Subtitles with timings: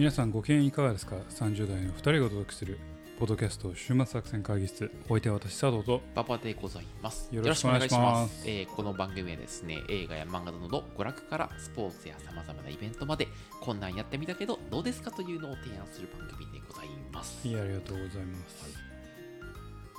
[0.00, 2.78] 皆さんご機嫌いかがですか ?30 代の2人がお届けする
[3.18, 7.28] ポッドキャスト週末作戦会議室おいては私佐藤とパパでございます。
[7.30, 13.28] よろしくお願いしますえーこの番組はですね、映画や漫画などの娯楽からスポーツやさまざまなイベントまで、
[13.60, 17.46] こんなんやってみたけど、どうですかというのを提案する番組でございます。
[17.46, 18.74] いやありがとうございます、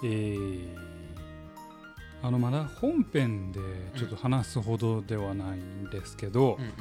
[0.04, 0.78] えー、
[2.24, 3.60] あのまだ本編で
[3.96, 6.74] ちょっと話すほどではないんですけど、うんうんうん。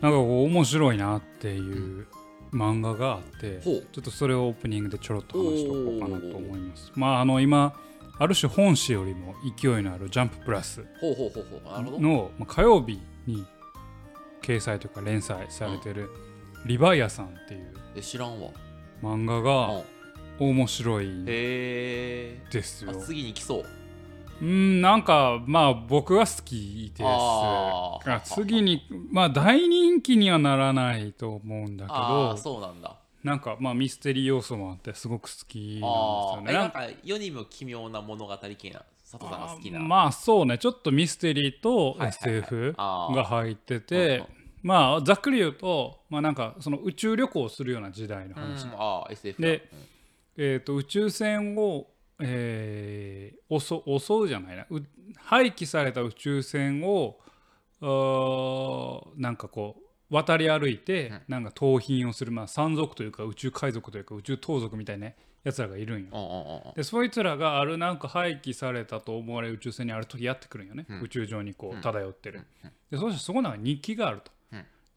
[0.00, 2.06] なんかこう面白いなっていう
[2.54, 7.74] 漫画があって、ちょっとそれをオープニングでちょろっと話しておこうかなと思いますまああの今
[8.18, 10.84] ある種本誌よりも勢いのある「ジャンププラス。
[11.02, 13.44] の、まあ、火曜日に
[14.40, 16.08] 掲載というか連載されてる
[16.64, 18.50] 「リヴァイアさん」っていうえ知らんわ。
[19.02, 19.82] 漫画うがん
[20.38, 21.24] 面白い。
[21.24, 22.94] ですよあ。
[22.94, 23.64] 次に来そう。
[24.40, 27.04] うんなんかまあ僕は好きで
[28.24, 32.96] す次にまあ大人気にはならないと思うんだけあどあ、そうなんだ。
[33.22, 36.50] なんかまあミステリー要素もあってすごく好きなんですよね。
[36.50, 39.80] えなんか世にも奇妙な物語系な、佐藤さんが好きな。
[39.80, 44.24] あまあそうねちょっとミステリーと SF が入ってうんて
[44.62, 49.48] まあざっくり言うとまあなんかその宇宙旅行をするような時代の話、うん、ああ、SF だ。
[49.48, 49.70] で
[50.36, 51.86] えー、と宇宙船を、
[52.24, 54.66] えー襲襲うじゃないな。
[54.70, 54.82] う
[55.16, 57.18] 廃棄された宇宙船を
[59.16, 59.76] なんかこ
[60.10, 61.22] う渡り歩いて、うん。
[61.28, 65.10] なんか盗品をする、まあ、山賊というか宇宙海賊というか宇宙盗賊みたいな
[65.42, 66.72] やつらがいるんよ。
[66.76, 71.00] でそいつらがあるなんか廃棄されたと思われる宇宙船にある時やってくるんよね、うん。
[71.02, 72.70] 宇宙上にこう漂ってる、うん。
[72.90, 74.34] でそしてそこには日記があると、うん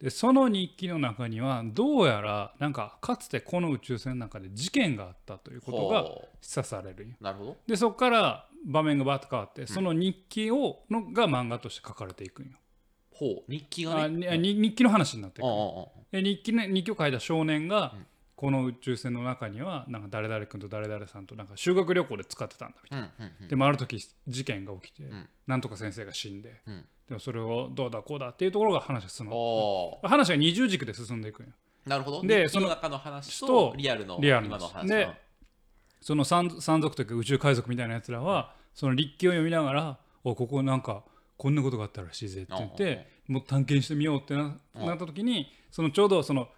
[0.00, 7.56] でその日記の中にはどうやらなんかかつてこの宇宙船の中で事件があったということがほ示唆されるなるほど。
[7.66, 12.52] でそこから場面がバーッと変わってその日記をのが漫画として書かれていくんよ、
[13.12, 14.38] ほう、日記があね。
[14.38, 15.46] に日記の話になっていく
[16.12, 18.06] で日記,、ね、日記を書いた少年が、うん
[18.38, 23.10] この宇宙船の中にはなんか誰々君と誰々さんとなんか修学旅行で使ってたんだみたいな。
[23.48, 25.28] でもある時事件が起きて、ん。
[25.48, 26.84] なんとか先生が死んで、うん。
[27.08, 29.32] でもそれをどうだこうだっていうところが話が進む。
[29.34, 31.52] お話が二重軸で進んでいくんよ。
[31.84, 32.22] ーなるほど。
[32.22, 34.86] でその中の話ととリアルのリアルの話。
[34.86, 35.08] で
[36.00, 41.02] その山山賊というか宇宙海賊みたいなやつらはその日記を読みながら「おここなんか
[41.36, 46.48] こんなことがあったらしいぜ」って言ってもう探検してみようってなった時にそのちょうどその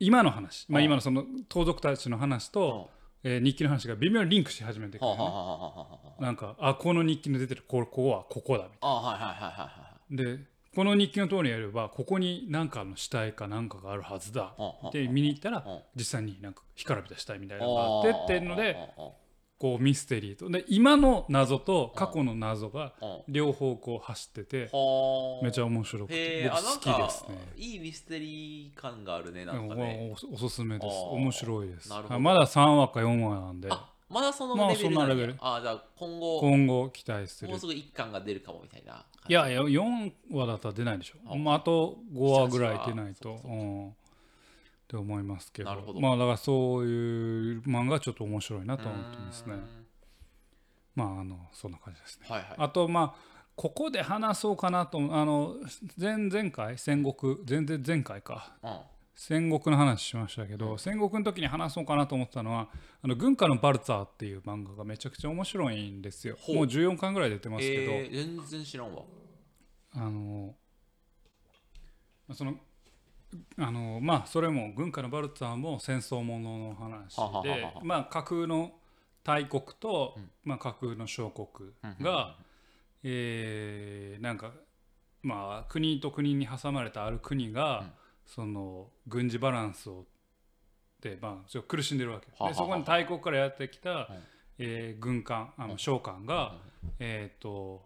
[0.00, 2.90] 今の話、まあ、うん今のその盗賊たちの話と、
[3.22, 5.06] えー日記の話が微妙にリンクし始めてくる。
[5.06, 8.88] のねはあはあはあはあはあなんかあこの日記に出てるこここはここだみたいな。
[8.88, 10.44] あはいはいはいはいはいで
[10.74, 14.54] この日記の通りにやればここに何かの死体か何かがあるはずだ
[14.92, 18.76] で見に行ったらうん実際になんか干からびた死体みたいなあのがあってっていうので
[19.60, 20.48] こうミステリーと。
[20.48, 22.94] で今の謎と過去の謎が
[23.28, 25.44] 両方こう走っててはあ。
[25.44, 27.38] めちゃ面白くへて僕好きでかすね。
[27.58, 30.14] いいミステリー感があるねなうんんかね。
[30.30, 30.94] おおすすめです。
[31.10, 31.90] 面白いです。
[31.90, 32.14] なるほど。
[32.14, 33.68] はいまだ3話か4話なんで。
[33.70, 34.98] あまだそのまあレベルなんや。
[35.00, 35.38] そんなレベル。
[35.40, 36.40] あじゃあ今後。
[36.40, 37.50] 今後期待する。
[37.50, 41.16] もうすぐ一巻が出るかもみたいないやいや4話だったら出ないでしょ。
[41.30, 43.38] あまあ、あと5話ぐらい出ないと。
[43.44, 43.94] うん
[44.90, 45.70] って思いますけど。
[45.70, 46.00] なるほど。
[46.00, 49.54] まあだからそういう漫画ちょっと面白いなと思ってますね。
[50.96, 52.26] まああのそんな感じですね。
[52.28, 52.54] はいはい。
[52.58, 55.54] あとまあここで話そうかなとあの
[55.96, 56.76] 前々回？
[56.76, 57.36] 戦国？
[57.44, 58.56] 全然前回か。
[58.64, 58.80] うん。
[59.14, 62.68] 戦国の話しましたけど、戦国の時に話そうかなと思ってたのは
[63.02, 66.36] あの軍歌のバルツァーっていう漫画がめちゃくちゃ面白いんですよ。
[66.48, 69.02] もう14巻ぐらい出てますけど、えー全然知らんわ。
[69.92, 70.54] あの
[72.32, 72.54] その
[73.58, 78.72] あのまあそれも軍歌のバルツァーも戦争ものの話ははははでまあ架空の
[79.22, 80.30] 大国と、うん。
[80.44, 82.36] まあ、架空の小国うんが、
[83.02, 84.52] えーなんか
[85.22, 87.90] まあ国と国に挟まれたある国が、うん。
[88.26, 90.06] その軍事バランスを
[91.00, 92.28] で、まあ、苦しんでるわけ。
[92.30, 94.06] はははでそこに大国からやってきた、うん
[94.58, 96.58] えー軍艦あの将官が、
[96.98, 97.82] えー、と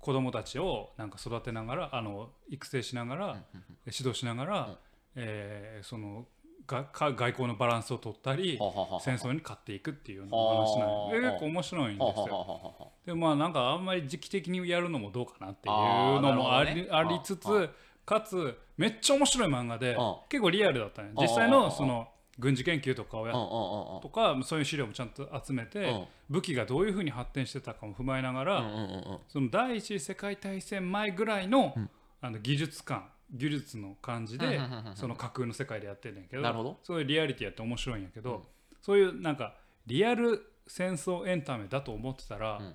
[0.00, 3.42] 子供たちをなんか育てながらあの育成しながら、
[3.86, 4.76] 指導しながら、うん。
[5.16, 6.26] えーその
[6.66, 8.56] がか外交のバランスを取ったり
[9.00, 12.92] 戦争に勝っていくっていうような話なんはあで結構面白いんですよ。
[13.06, 15.74] でまあなんかあんまり時期的にやるのもどうかなっていう
[16.20, 17.70] のもあり,、ありつつ、うん
[18.06, 20.16] かつめっちゃ面白い漫画で、うん。
[20.28, 21.22] 結構リアルだったねうん。
[21.22, 22.08] 実際のその
[22.40, 26.04] 軍事研究とかをやとかそういう資料もちゃんと集めて、うん。
[26.30, 28.64] 武器がどういうふうに発展してたかも踏まえながら、
[29.28, 31.90] その第一次世界大戦前ぐらいの,、うん。
[32.22, 34.58] あの技術感技術の感じで、
[34.94, 38.40] その架空の世界でやってんねんけどそういうリアリティやって面白いんやけど、うん。
[38.80, 39.54] そういうなんか
[39.86, 42.74] リアル戦争エンタメだと思ってたら、うん。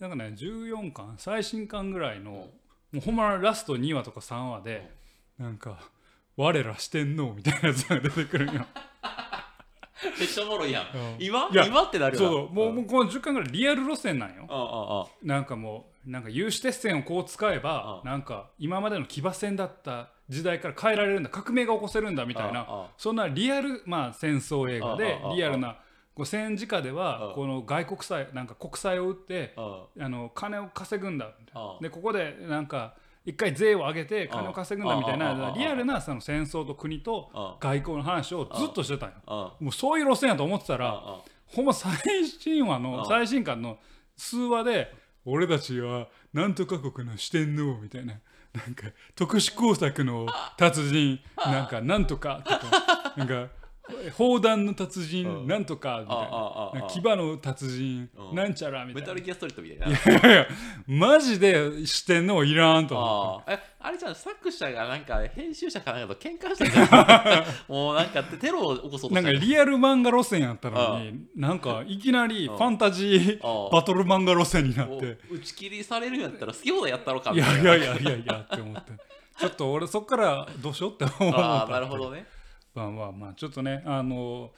[0.00, 2.50] なんかね14巻最新巻ぐらいの、も
[2.94, 4.90] うほんまラスト2話とか3話で、
[5.38, 5.78] なんか
[6.36, 8.66] 我ら四天王みたいなやつが出てくるんよ
[10.18, 10.82] めっちゃおもろいやん。
[10.82, 11.16] うん。
[11.18, 11.48] 今？
[11.52, 12.28] 今ってなるよな。
[12.28, 15.08] そうもうもうこの10巻ぐらいリアル路線なんよ。
[15.22, 21.30] なんかもうなんか有刺鉄線をこう使えばうんなんか今までの騎馬戦だった時代から変えられるんだ。
[21.30, 22.88] 革命が起こせるんだみたいな。
[22.98, 25.76] そんなリアル、まあ、戦争映画でリアルな
[26.14, 30.08] こう戦時下ではこの外国債なんか国債を売ってああ。
[30.08, 31.30] の金を稼ぐんだ
[31.80, 32.94] でここでなんか
[33.26, 39.14] 一回税を上げて金を稼ぐんだみたいなリアルなその戦争と国とあ外交の話をずっとしてたんよ。
[39.26, 41.92] あもうそういう路線やと思ってたらあほんま最
[42.24, 43.78] 新話の最新刊の
[44.16, 44.94] 数話で
[45.24, 48.14] 俺たちはなんとか国の四天王みたいな
[48.54, 48.86] なんか
[49.16, 50.26] 特殊工作の
[50.56, 53.48] 達人なんかなんとかとかなんか
[54.16, 56.14] 砲弾の達人なんとかみた
[56.78, 56.88] いな。
[56.88, 58.34] 牙の達人うん。
[58.36, 59.06] なんちゃらみたいな。
[59.06, 59.88] メタルギアストリートみたいな。
[59.88, 60.46] いやいや
[60.86, 63.58] マジで四天王いらんと思って。
[63.78, 77.70] あれじゃん作者がなんか編集者かなんかと喧嘩してんじゃんもうなんかテロを起こそうとなんかリアル漫画路線やったのになんかいきなりファンタジーバトル漫画路線になっもてう打ち切りされるんやったら好き放題やったろかいみたいな。
[77.70, 78.92] やいやいやいやいやって思って。
[79.38, 81.38] ちょっと俺そっからどうしようって思った。
[81.38, 82.26] ああなるほどね
[82.80, 84.50] まあちょっとねあの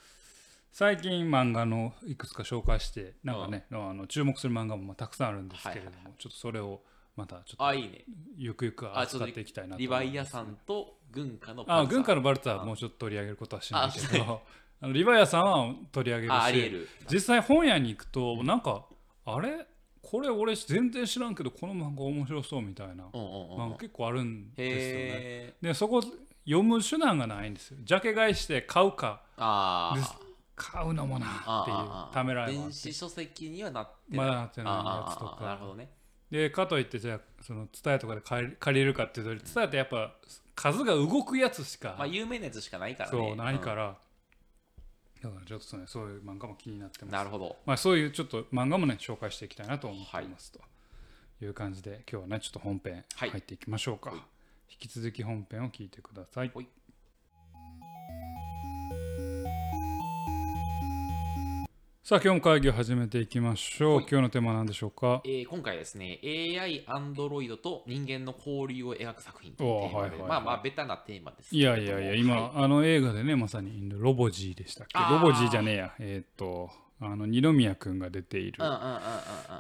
[0.73, 6.81] 最近漫画のいくつか紹介してなんかね、あの注目する漫画もまあたくさんあるんですけれども、はいはいちょっとそれを
[7.17, 7.89] またちょっあいいね。
[7.89, 8.05] と
[8.37, 14.43] ゆくゆく扱っていきたいなとリ思いますヴァイアさんと軍歌のあ軍歌ののバルツはもうちょっと取り上げることはしないけど
[14.81, 18.85] あのリヴァイアさんは取り上げるし実際本屋に行くとなんか
[19.25, 19.67] あれ？
[20.01, 25.55] これ俺全然知らんけどこの漫画面白そうみたいなうん結構あるんですよね。
[25.61, 26.03] でそこ
[26.49, 27.79] 読む手段がないんですよ。
[27.83, 29.23] ジャケ買いして買うか。
[29.37, 30.19] ああ
[30.57, 35.91] 買うのもなっていうためらいもあ電子書籍にはなってまだなってないやつとああああなるほかどね。
[36.31, 40.15] でかといってじゃあその伝えとかで借り借りるかっていうと伝えってやっぱ
[40.55, 43.17] 数が動くやつしか、まあ有名なやつしかないからね。
[43.17, 43.97] そうないから、
[45.23, 47.05] だからちょっとねそういう漫画も気になってます。
[47.05, 47.57] うんなるほど。
[47.65, 50.59] まあ、そういうちょっと漫画もね紹介していきたいなと思っています、と。
[51.41, 51.47] い。
[51.47, 53.31] う感じで今日はねちょっと本編はい。
[53.31, 54.19] 入っていきましょうか、はい。
[54.19, 54.25] 引
[54.79, 56.53] き続き本編を聞いてください。
[56.55, 56.69] はい。
[62.05, 64.07] さあ今日も会議を始めていきましょう、はい。
[64.11, 65.21] 今日のテーマは何でしょうか？
[65.27, 70.29] えー今回はですね AI、アンドロイドと人間の交流を描く作品というテーマで、はいはいはい。
[70.29, 72.65] まあまあベタなテーマですけいやいやいや今、はい。
[72.65, 74.99] あの映画でねまさにロボジーでしたっけ？
[74.99, 75.95] ロボジーじゃねえや。
[75.99, 76.71] えーっと
[77.01, 78.59] あの二宮君が出ている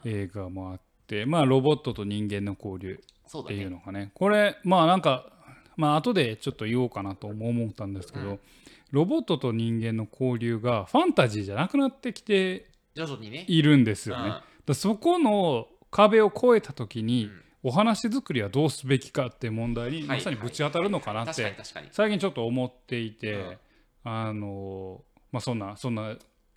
[0.05, 2.99] 映画もあってまあロボットと人間の交流
[3.41, 5.31] っていうのがねこれまあなんか
[5.79, 8.41] まあ後でちょっと言おうかなとも思ったんですけど、うん。
[8.91, 12.67] ロボットと人間の交流がファンタジーじゃなくなってきて
[13.47, 14.33] いるんですよね。
[14.67, 14.75] うん。
[14.75, 17.43] そこの壁を越えた時に、うん。
[17.65, 21.57] お話作りはどうすべきかって問題にはいまさにぶち当たるのかなって
[21.91, 23.59] 最近ちょっと思っていて、うん。
[24.05, 25.03] あの
[25.33, 26.17] まあそんなそんな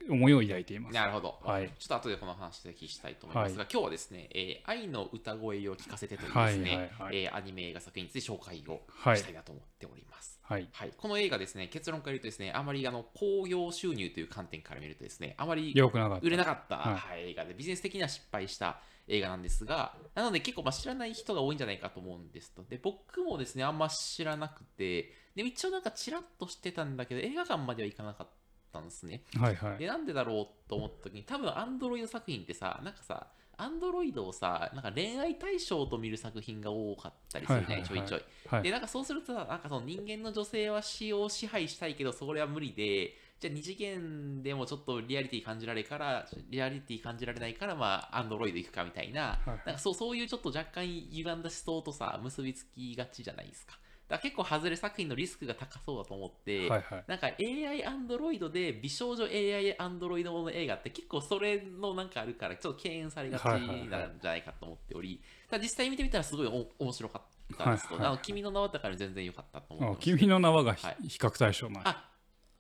[0.09, 0.93] 思いを抱いています。
[0.93, 1.69] なるほど、はい。
[1.77, 7.23] ちょっと後でこの話で聞きしたいと思いますが、今日はですね、えー愛の歌声を聞かせてというですね、はいはいはい。
[7.23, 10.39] えーアニメ映画作品について紹介をはいしたいなと思っております。
[10.43, 10.67] はい。
[10.71, 16.95] はい、この映画ですね、結論から言うとですね、あまりあの興行収入という観点から見るとですね、あまり売れなかった、はい。
[16.95, 22.63] はい映画で、ビジネス的には失敗した映画なんですが、なので結構まあ知らない人が多いんじゃないかと思うんですと。
[22.63, 28.27] で、僕もですね、あんま知らなくて、で一応なんかチラッとしてたんだけど、映画館までは行かなか
[28.71, 29.23] ったんですね。
[29.37, 38.21] はいはいで、なんでだろうと思った時に、多分アンドロイド作品ってさ、なんかさ、アンドロイドをさ、なんか恋愛対象と見る作品が多かったりするね、はいはいはいちょいちょい。
[38.47, 53.77] はいで、なんかそうするとさ、なんかその人間の女性は死を支配したいけど、それは無理で、じゃあ二次元でもちょっとリアリティ感じられから、リアリティ感じられないから、まあ、アンドロイド行くかみたいな、はいなんかそうそういうちょっと若干歪んだ思想とさ、結びつきがちじゃないですか。
[54.11, 57.03] だ結構外れ作品のリスクが高そうだと思って、はいはい。
[57.07, 63.87] なんか AI アンドロイドで美少女 AI アンドロイドもの映画って結構それのなんかあるからちょっと敬遠されがちなんはいはいはい
[64.21, 68.09] じゃないかと思っており、ただ実際見てみたらすごいお面白かったですと、はいはい。
[68.09, 69.85] あの君の名はだから全然良かったと思い。
[69.87, 70.01] あます。
[70.01, 71.07] 君の名はがひはい。
[71.07, 72.10] 比較対象なあ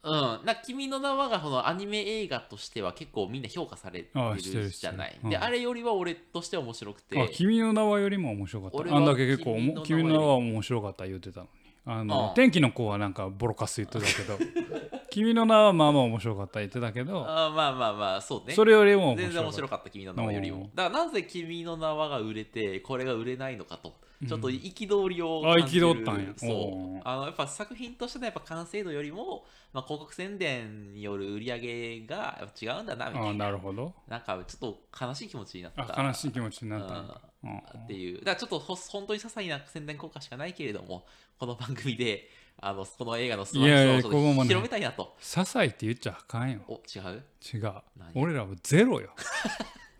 [0.03, 5.11] うん、な君の名はがこのアニメ映画としては結構みんな評価されてるるじゃない。
[5.11, 8.95] してるうんで、あれよりは俺としては面白くて、あ君の名はよりも面白かった。
[8.95, 11.60] あんだけ結構君の名は面白かった言ってたのに。
[11.85, 14.37] あのああ天気の子はなんかボロカス言ってたけど
[15.11, 18.53] 君の名はまあまあ面白かった言ってたけどあまあまあまあ、そうね。
[18.53, 20.49] それよりも面全然面白かった君の名はより。
[20.51, 23.93] もだからなぜ君の名はが売れて、これが売れないのかと。
[24.25, 33.19] ちょっと憤りをあ感じる憤ったんやそうあのやっぱ作品としてのやっぱ完成度よりも、まあ、広告宣伝による売り上げが違うんだなみた。
[33.19, 33.93] ああたいななるほど。
[34.07, 36.99] なんかちょっと悲しい気持ちになったあ悲しい気持ちになった。
[36.99, 37.11] うん
[37.45, 38.19] っていう。
[38.19, 41.05] だからちょっとほ本当に些細な宣伝効果しかないけれども
[41.39, 42.29] この番組で
[42.59, 45.15] あのこの映画の素晴らしさを広めたいなと。
[45.19, 46.61] 些細って言っちゃあかんよ。
[46.67, 47.23] お違う？
[47.53, 47.73] 違う。
[47.97, 48.11] 何？
[48.15, 49.15] 俺らはゼロよ。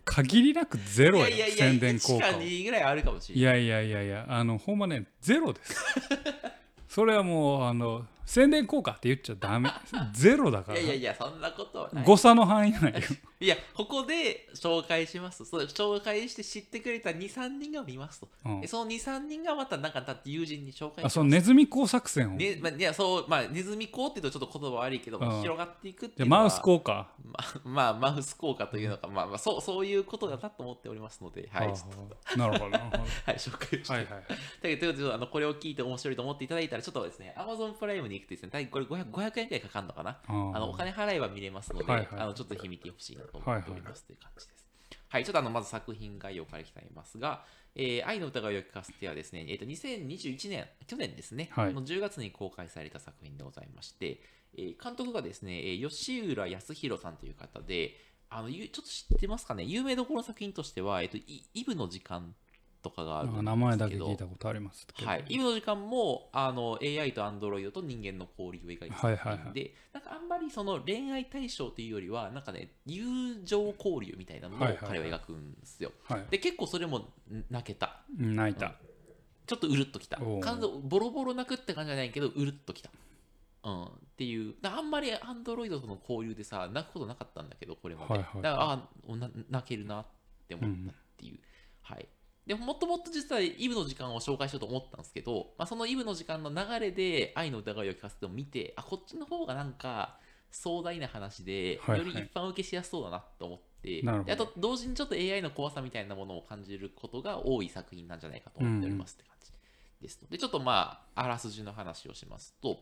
[0.03, 3.63] 限りなくゼロや宣伝効1か果は2ぐらいあるかもしれない。
[3.63, 5.75] いやいやいやいやあのほんまねゼロです。
[6.89, 9.69] それはもうあの宣伝効果って言っちゃダメ。
[10.13, 10.79] ゼロだから。
[10.79, 12.05] いやいやいや、そんなことはない。
[12.05, 13.01] 誤差の範囲内よ。
[13.41, 15.45] いや、ここで紹介しますと。
[15.45, 18.29] そう紹介して知ってくれた2、3人が見ますと。
[18.45, 18.61] うん。
[18.61, 21.13] でその2、3人がまたなんかだって友人に紹介しあます。
[21.15, 27.09] そのネズミ講作戦を、ねまあ、いやそうまあネズミ講って言うとちょっと言葉悪いけど、うん広がっていくっていうマウス効果。
[27.23, 32.97] まあ、まあ、マウス効果というのか、まあ、まあそうそういうことだなと思っておりますので、はい、あちょっとあなるほどなるほど。
[33.25, 34.23] はい、紹介をして、はいはいはい。
[34.27, 40.19] だけどということであのこれを聞いて面白いと思っていただいたら、ちょっとですね、Amazon プライムに行くとですね、大体これ 500, 500円くらいかかるのかな？
[40.27, 42.07] あのお金払えば見れますので、はいはい。
[42.19, 44.03] あのちょっとぜひ見てほしいなと思っております。
[44.05, 44.67] という感じです。
[45.09, 47.43] はい、ちょっとあのまず作品概要からいきたいますが、
[47.75, 51.73] えー愛の歌がよくかつてはですね、えー、と2021年、去年ですね、はい。
[51.73, 54.21] の10月に公開された作品でございまして、
[54.57, 57.95] えー監督がですね、えー吉浦康弘さんという方で、
[58.29, 62.33] あのゆちょっと知ってますかね、有名どころの作品としては、えー、とイイブの時間
[62.81, 75.91] とかがあるんですけど、名前だけ聞いたことありますはい、イブの時間もあの AI とアンドロイドと人間の交流を描いた作はいはいはい品で、なんかあんまりその恋愛対象というよりは、なんかね、友情交流みたいなのをはいはいはい彼は描くんですよ。
[76.03, 77.05] はいで、結構それもん
[77.49, 78.01] 泣けた。
[78.19, 78.75] うん泣いた、
[79.45, 80.17] ちょっとうるっときた。
[80.41, 82.89] 感動ボロボロ泣くって感じじゃないけど、うるっときた。
[83.63, 88.13] うん、っていう、だあんまりアンドロイドとの交流でさ、泣くことなかったんだけど、これまで。
[88.13, 90.05] はいはいだから、あおな泣けるなっ
[90.47, 91.39] て思ったっていう。
[91.81, 92.07] はい。
[92.45, 100.17] でもともっと実はイブの時間を紹介しようと思ったんですけど、まあ、そのイブの時間の流れで愛の疑いを聞かせても見て、あ、こっちの方がなんか
[100.49, 109.51] 壮大な話で、はいはいより一般受けしやすそうだなと思って、あと同時にちょっと AI の怖さみたいなものを感じることが多い作品なんじゃないかと思っておりますって感じ
[110.01, 110.25] ですと。
[110.27, 112.79] で、ちょっとまあ、あらすじの話をしますと、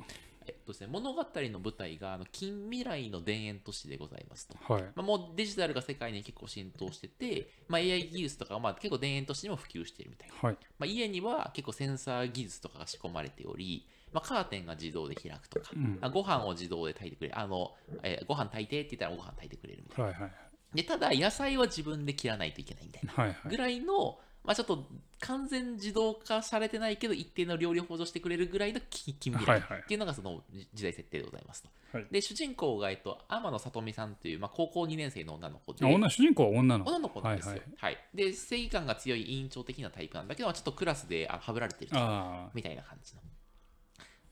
[0.50, 4.58] えっとですね、物語の舞台があの近未来の田園都市でございますと。
[4.74, 10.36] はいまあ、もうデジタルが世界に結構浸透してて、まあ、AI 技術とかはまあ結構田園都市にも普及しているみたいな。
[10.42, 17.40] はいまあ、家には結構センサー技術とかが仕込まれており、まあ、カーテンが自動で開くとか、うんあご飯を自動で炊いてくれる。
[17.40, 20.50] あの、えーご飯炊いてって言ったらご飯炊いてくれるみたいはいはいな。
[20.74, 23.14] で、ただ野菜は自分で切らないといけないみたいな。
[23.14, 24.88] はいはいぐらいの、まあ、ちょっと
[25.20, 29.80] 完全自動化されてないけど、一定の料理を補助してくれるぐらいの近近未来はいはい。
[29.82, 30.42] っていうのがその
[30.74, 31.64] 時代設定でございます。
[31.64, 31.70] と。
[31.92, 32.08] はい。
[32.10, 36.92] で、主人公が、えっと、天野さとみさんという、まあ、高校2年生の女の子で、あ女主人公は女の子。
[36.92, 37.62] 女の子なんですよ。
[37.78, 37.98] ははい。
[38.14, 38.18] い。
[38.18, 43.22] で、正義感が強い委員長的なタイプなんだけど、ちょっとクラスであはぶられてるあみたいな感じの。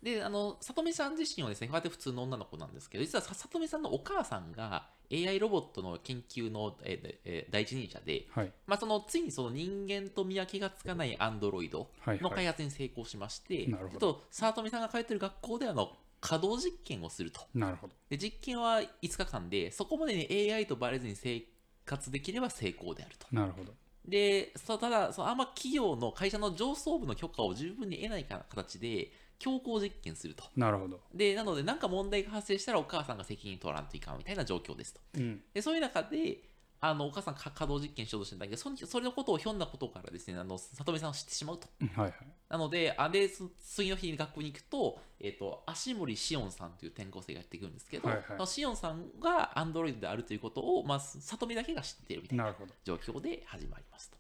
[0.02, 8.52] で、あの、さとみさん自身はですね、こうやって普通の女の子なんですけど、実はささとみさんのお母さんが AI ロボットの研究の、えーえー第一人者で、あはい。
[8.68, 12.20] まあ、そのついにその人間と見分けがつかないアンドロイドはいはい。
[12.22, 14.00] の開発に成功しまして、なるほど。
[14.00, 17.42] ちょっとさとみさんが通ってる学校であの稼働実験をすると。
[17.54, 17.94] なるほど。
[18.10, 21.44] で実験は5日間で、そこまでに AI とバレずに生
[21.86, 23.28] 活できれば成功であると。
[23.32, 23.74] なるほど。
[24.06, 30.44] で、ただ、そのあんま企業の会社の上層部の許可を十分に得ないか形で、強行実験すると。
[30.56, 35.02] なるほどで、なので、何か問題が発生したらお母さんが責任取らんといかんみたいな状況ですと。
[35.16, 36.44] うんで、そういう中で、
[36.80, 41.68] あのお母さんか稼働実験しようとしてるんだけど、そのそれのことをひょんなことからですね、あの里見さんを知ってしまうと。
[41.96, 42.14] はいはい
[42.50, 54.17] なので、あでそ次の日に学校に行くと、えっ、と、足森しおんさんという転校生がやってくるんですけど、はいはいそのしおんさんがアンドロイドであるということを、まあ、里見だけが知っているみたいな状況で始まりますと。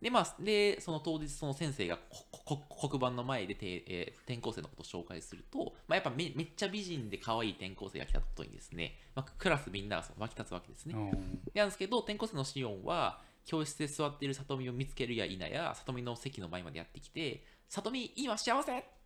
[0.00, 10.94] で、まあ、で、その当日、その先生がこここ黒板の前でて、えー転校生のことを紹介すると、まあ、やっぱめめっちゃ美人で可愛い転校生が来たことにですね、まあ、クラスみんながその沸き立つわけですね。
[10.96, 18.99] うんなんですけど、転校生のシオンは、教室で座っている里見を見つけるや否や、里見の席の前までやってきて、里見、今幸せ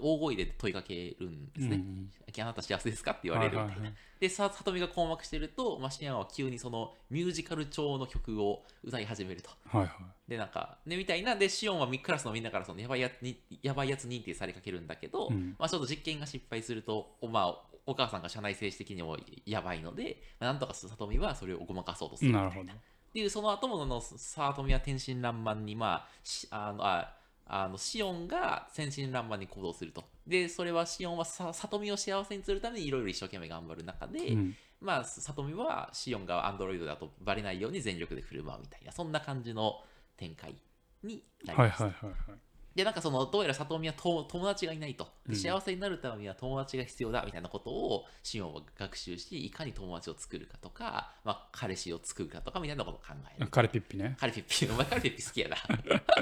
[0.00, 1.76] 大声で問いかけるんですね。
[1.76, 3.12] うんあなた幸せですか？
[3.12, 3.72] って言われるみたいな。
[3.72, 9.50] はいはいはいで、さ里見が困惑してると、まあ、シアンは急にそのミュージカル調の曲を歌い始めると。
[9.66, 9.90] はいはい
[10.28, 19.16] で、なんか、ね、みたいな、で、シオンはみクラスのみんなからそのやばいやつにやばいやつ認定されかけるんだけど、うんまあ、ちょっと実験が失敗すると、おまあ、お母さんが社内政治的にも
[19.46, 22.48] やばいので、まあ、なんとか里見はそれをごまかそうとするみたな。
[22.48, 22.76] ないるほどっ
[23.12, 27.14] ていうその後もの里見は天真爛漫にまあしあのあ
[27.48, 30.04] あのシオンが天真爛漫に行動すると。
[30.26, 34.56] でそれはシオンはさ里見を幸せにするためにいろいろ一生懸命頑張る中で、うん。
[34.80, 39.80] まあ里見はシオンがアンドロイドだとバレないように全力で振る舞うみたいなそんな感じの
[40.16, 40.54] 展開
[41.02, 42.47] になります、はいはいはいはい
[42.78, 45.08] でなんかそのどうやら里見はと友達がいないと。
[45.32, 53.48] 幸せになるためには友達が必要だみたいなことをシオンは学習しいかに友達を作るかとか、まあ、彼氏を作るかとかみたいなことを考える。
[53.48, 54.16] カレピッピね。
[54.20, 54.72] カリピッピ。
[54.72, 55.56] お前カリピッピ好きやな。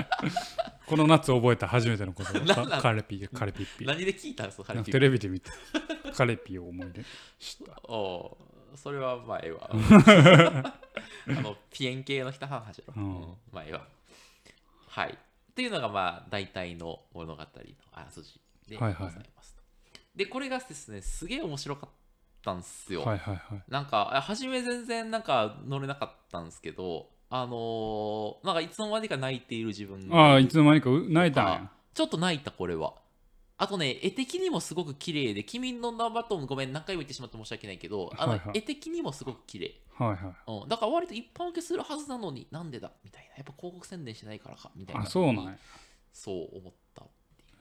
[0.89, 2.33] この夏覚えた初めてのこと。
[2.33, 3.85] カカレピカレピッピ。
[3.85, 5.51] 何で聞いたんですかテレビで見て。
[6.15, 7.05] カレピを思い出
[7.39, 7.79] した。
[7.85, 8.39] お
[8.75, 9.69] うそれはまあええわ。
[11.29, 13.05] あのピエン系の人の話だろ、うん。
[13.05, 13.87] うんまあええわ。
[14.89, 15.19] はい
[15.57, 17.47] っていうのがまあ大体の物語の
[17.93, 19.63] あらすじでございはいはいますと、
[20.15, 21.91] でこれがですねすげえ面白かっ
[22.45, 23.63] たんですよ、はいはいはい。
[23.67, 32.93] なんかあ初め全然なんか乗れなかったんですけどあのーなんかいつの間にか泣いている自分ああいつの間にかう泣いたちょっと泣いたこれは
[33.59, 38.59] あとね絵的にもすごく綺麗で君の名バトンごめん何回も言ってしまって申し訳ないけどあの、はいはい。
[38.59, 39.81] 絵的にもすごく綺麗。
[39.99, 40.63] はいはい。
[40.63, 42.93] うん、だから割と一般受けするはずなのになんでだ？
[43.03, 43.37] みたいな。
[43.37, 45.03] やっぱ広告宣伝してないからかみたいな。
[45.03, 45.59] あそうなん
[46.13, 47.05] そう思った、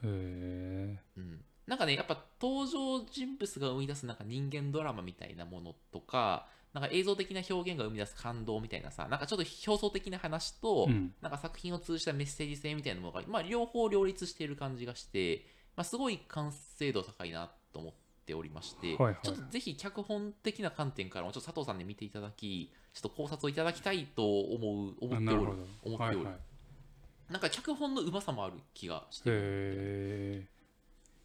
[0.02, 0.98] え。
[1.16, 11.14] うん、なんかねやっぱ登場人物が生み出すなんか人間ドラマみたいなものとかなんか映像的な表現が生み出す感動みたいなさなんかちょっと表層的な話と、うん。
[11.22, 17.92] なんか作品を通じたメッセージ性みたいなものが、まあ、両方両立している感じがして、まあ、すごい完成度高いなと思っ
[18.24, 25.52] ておりまして、はいはいちょっとぜひ脚本的な観点からもちょっと佐藤さんで見ていただきちょっと考察をいただきたいと思う思っておる
[25.84, 26.34] 思っておる、はいはい。
[27.32, 30.56] なんか脚本のうまさもある気がして。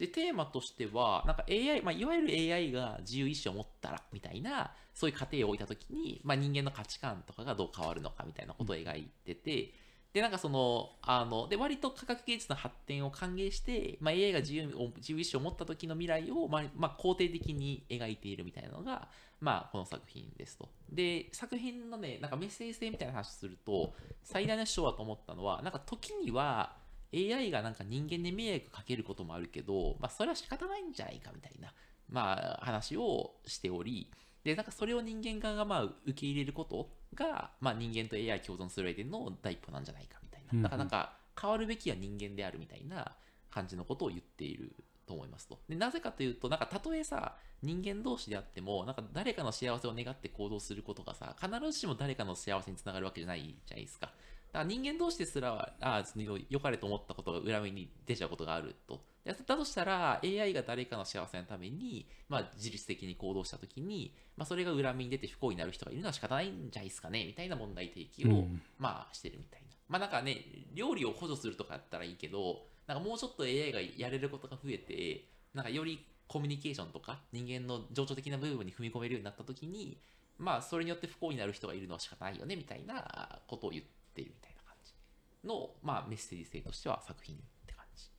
[0.01, 9.71] でテーマとしてはなんか AI、まあ、いわゆる AI が自由意志を持ったらみたいなそういう過程を置いた時に、まあ、人間の価値観とかがどう変わるのかみたいなことを描いてて、
[10.13, 19.07] でなんかそのあので割と科学技術の発展を歓迎して、まあ、AI が自由自由意志を持った時の未来を、まあまあ、肯定的に描いているみたいなのが、
[19.39, 20.67] まあ、この作品ですと。
[20.91, 26.75] で作品のねなんかメッセージ性みたいな話すると最大の主張だと思ったのはなんか時には
[27.13, 31.73] AI がなんか人間に迷惑かけることもあるけど、まあ、それは仕方ないんじゃないかみたいな、
[32.09, 34.09] まあ、話をしており、
[34.43, 40.63] で、なんかそれを人間側がまあ受け入れることが、まあ、人間と AI 共存する上での第一歩なんじゃないかみたいな。
[40.63, 43.11] だからなんか変わるべきは人間であるみたいな
[43.49, 44.73] 感じのことを言っている
[45.05, 45.59] と思いますと。
[45.67, 54.11] でなぜかというと、なんかたとえさ、人間同士であっても、なんか誰かの幸せを願って行動することがさ、必ずしも誰かの幸せにつながるわけじゃないじゃないですか。
[54.51, 59.01] だから人間同士ですらは、ああ、良かれと思ったことが裏目に出ちゃうことがあると。
[59.23, 69.67] でだとしたら、AI が誰かの幸せのために、まあ、自律的に行動したときに、まあ、それが裏目に出て不幸になる人がいるのは仕方ないんじゃないですかね、みたいな問題提起を、うんまあ、してるみたいな。
[69.87, 79.97] まあ、なんかね、料理を補助するとかだったらいいけど、なんかもうちょっと AI がやれることが増えて、なんかよりコミュニケーションとか人間の情緒的な部分に踏み込めるようになったときに、
[80.37, 88.09] まあ、それによって不幸になる人がいるのは仕方ないよね、みたいなことを言っているみたいな感じの、まあ、メッセージ性としては作品って感じ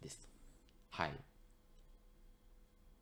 [0.00, 0.26] です。
[0.90, 1.10] はい。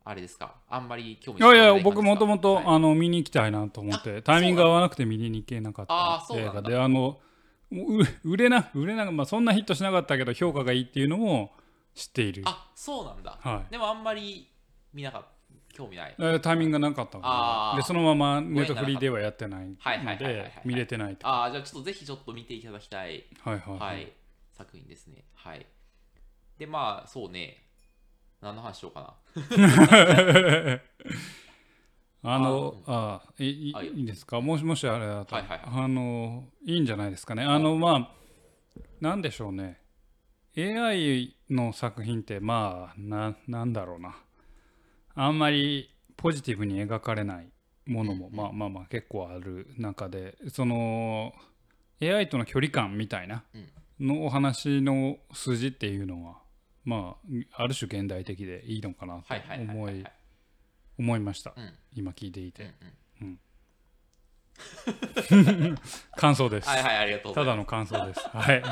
[0.03, 0.55] あれですか？
[0.67, 2.59] あんまり興味いやいや僕もともと
[2.95, 7.19] 見に行きたいなと思ってタイミングが合わなくて見に行けなかった映画であの
[8.23, 11.51] 売れな売れなまあそんなヒットしなかったけど評価がいいっていうのも
[11.93, 13.37] 知っているあ、そうなんだ。
[13.41, 14.49] はでもあんまり
[14.91, 15.29] 見なかった。
[15.73, 16.15] 興味ない。
[16.41, 17.75] タイミングがなかったのあー。
[17.77, 19.75] ででそのままネットフリーではやってないの
[20.17, 21.27] で見れてないと。
[21.27, 23.79] ああ、じゃあちょっとぜひちょっと見ていただきたい、はいはい。
[23.79, 24.03] ははい。
[24.03, 24.07] い、
[24.51, 25.23] 作品ですね。
[25.33, 25.65] はい。
[26.57, 27.63] で、まあ、そうね。
[28.41, 30.81] 何の話しようかな。
[32.23, 33.93] あのあいいあいいよ。
[33.93, 34.39] いいですか？
[34.41, 35.83] もしもしあれだと、はいはいはい。
[35.85, 37.43] あのいいんじゃないですかね。
[37.43, 38.09] あのまあ
[38.99, 39.79] なんでしょうね。
[40.55, 44.15] AI の作品ってまあななんだろうな
[45.15, 47.51] あんまりポジティブに描かれない
[47.87, 51.33] ものも、まあまあまあ結構ある中でその
[52.01, 53.43] AI との距離感みたいな
[53.99, 56.37] のお話の筋っていうのは
[56.83, 57.15] ま
[57.55, 60.03] あある種現代的でいいのかなと思はいい。
[60.99, 61.53] 思いました。
[61.55, 61.73] うん。
[61.95, 62.73] 今聞いていうんて
[63.21, 63.39] うん。
[66.15, 66.69] 感想です。
[66.69, 67.35] はいはい、ありがとう。
[67.35, 68.19] ただの感想です。
[68.29, 68.63] はい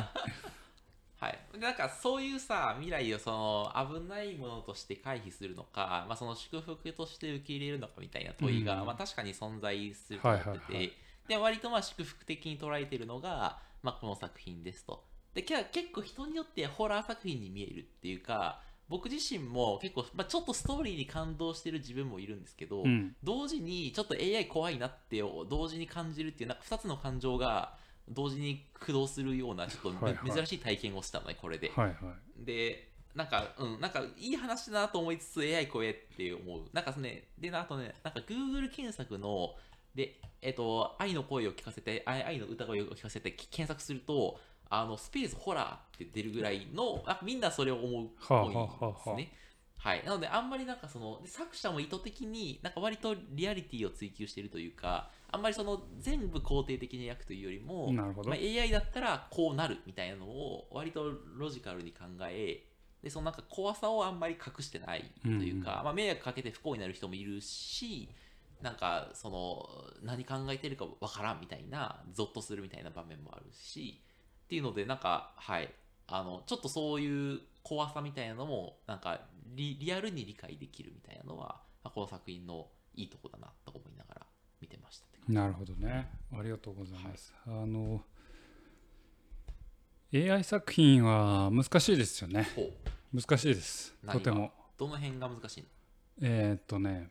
[1.19, 8.85] はい、なんかそういうさ未来をその危ないものとして回避するのか、まあ、その祝福として受け入れるのかみたいな問いが、うん。
[8.85, 10.91] まあ、確かに存在すると思ってて、はいはいはい。
[11.27, 15.03] で割とまあ祝福的に捉えてるのが、まあ、この作品ですと。
[15.33, 23.15] でけ結構人によってホラー作品に見えるっていうか僕自身も結構、まあ、ちょっとストーリーに感動してる自分もいるんですけど、うん。
[23.23, 27.77] 同時にちょっと AI 怖いなって同時に感じるっていうなんか2つの感情が
[28.09, 31.71] 同時に駆動するようなちょっと珍しい体験をしたのねこれで。
[31.75, 31.95] はいはい
[32.37, 39.55] でなんかうんなんかいい話だなと思いつつ AI 怖えって思うなんかねであとねなんか Google 検索の
[39.95, 49.33] でえっと愛の声を聞かせて愛愛の歌声を聞かせてき検索するとあのスペースホラーって出るぐらいのあみんなそれを思うっはあぽいんはあはあですね。
[49.79, 58.29] はい、なのであんまりなんかそので作者も意図的になんか割とリアリティを追求しているというかあんまりその全部肯定的に描くというよりも、なるほど。
[58.29, 61.05] まあ、AI だったらこうなるみたいなのを割と
[61.37, 62.63] ロジカルに考え
[63.01, 68.09] でそのなんか怖さをあんまり隠してないというか、まあ、迷惑かけて不幸になる人もいるし
[68.61, 69.69] なんかその
[70.03, 74.01] 何考えてるかわからんみたいなゾッとするみたいな場面もあるし
[74.45, 75.73] っていうのでなんかはい。
[76.11, 79.21] あのちょっとそういう怖さみたいなのもなんか
[79.55, 84.25] リリアルに理解できるみたいなのはまあこの作品のいいとこだなと思いながら
[84.61, 86.09] 見てましたなるほどね。
[86.33, 88.01] ありがとうございます、あの
[90.13, 92.47] AI 作品は難しいですよね。
[93.13, 93.95] 難しいです。
[94.11, 94.51] とても。
[94.75, 95.67] どの辺が難しいの？
[96.21, 97.09] えーっとね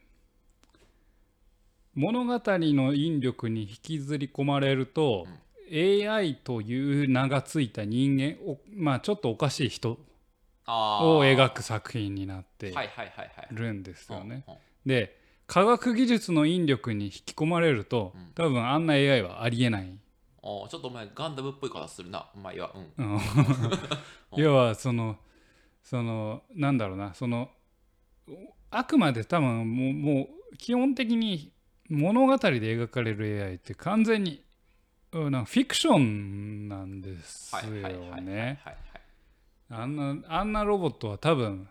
[1.95, 5.27] 物語の引力に引きずり込まれると、
[5.71, 9.99] AI という名がついた人間おまあちょっとおかしい人
[10.69, 12.73] を描く作品になって
[13.51, 14.45] るんですよね。
[14.85, 19.99] で科学技術の引力に引き込まれるとうん多分あんな AI はありえない。
[20.43, 22.29] あーちょっとお前ガンダムっぽい形するな。
[22.35, 22.71] まあいいわ。
[22.75, 23.15] うん。
[23.15, 23.21] うん
[24.37, 25.17] 要はその
[25.83, 27.51] そのなんだろうなその
[28.71, 31.51] あくまで多分もうもう基本的に
[31.89, 34.45] 物語で描かれる AI って完全に
[35.13, 38.61] うんなんかフィクションなんですよはいね。
[39.69, 39.81] はい。
[39.83, 41.69] あんなあんなロボットは多分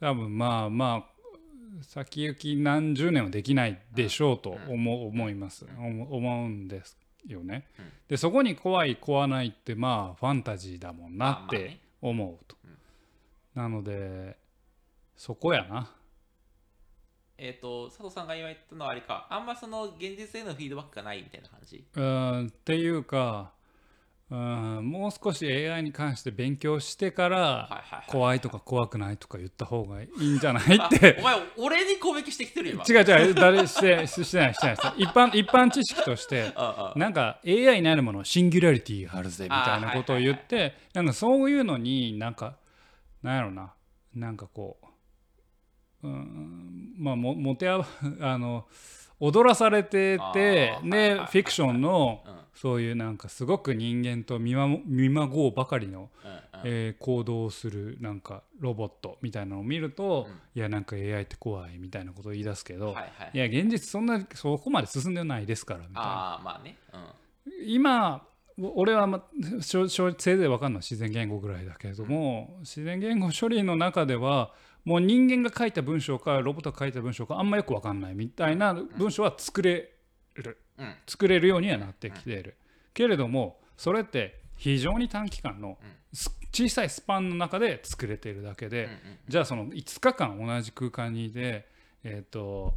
[0.00, 7.66] 多分まあまあ先行き何十年はできないでしょうと思,、う思います、思思うんですよね。
[7.78, 12.56] うんでそこに怖い怖ないってまあファンタジーだもんなって思うと。
[12.64, 12.70] うん
[13.54, 14.36] なので
[15.16, 15.92] そこやな。
[17.36, 21.84] えっ、と、佐藤さんが今言ったのはあれか、あんまその現実へのフィードバックがないみたいな感じ？
[21.96, 23.52] うんっていうか
[24.32, 27.84] うんもう少し AI に関して勉強してから。
[28.06, 30.62] 怖いとか怖くないとか言った方がいいんじゃない？
[30.62, 33.00] ってあ お前、俺に攻撃してきてるよ、今。
[33.00, 33.34] 違う違う。
[33.34, 34.76] 誰して してないしてない。
[34.98, 36.52] 一般一般知識として
[36.94, 42.56] なんか AI になるものシンギュラリティがあるぜみたいなことを言ってなんかそういうのになんか
[43.22, 43.74] なんやろな。
[44.14, 44.78] なんかこ
[46.02, 47.86] ううんまあももてあわ
[48.20, 48.66] あの
[49.20, 51.26] 踊らされてあてーはいではいはい。
[51.26, 52.40] フィクションのうん。
[52.52, 56.10] そういうなんかすごく人間と見ま見まごうばかりの
[56.64, 60.34] えー行動をするなんかロボットみたいなのを見ると、うん。
[60.54, 63.02] いやなんか AI って怖いみたいなことを言い出すけど、は
[63.32, 66.02] いや現実そんなそこまで進んでないですからみたいな。
[66.02, 66.76] ああ、まあね。
[66.92, 67.02] うん。
[67.66, 68.26] 今
[68.58, 69.24] お俺は、ま、
[69.60, 74.52] せいぜい分かんのは自然言語ぐらいだけれども、自然言語処理の中では
[74.84, 79.92] もう人間が書いた文章かロボットが書いた文章かあんまよく分かんないみたいな文章は作れ
[80.34, 80.94] る、うん。
[81.06, 82.56] 作れるようにはなってきている、
[82.94, 85.78] けれどもそれって非常に短期間の
[86.52, 88.88] 小さいスパンの中で作れているだけで、
[89.28, 91.66] じゃあその5日間同じ空間にいて
[92.04, 92.74] えっ、と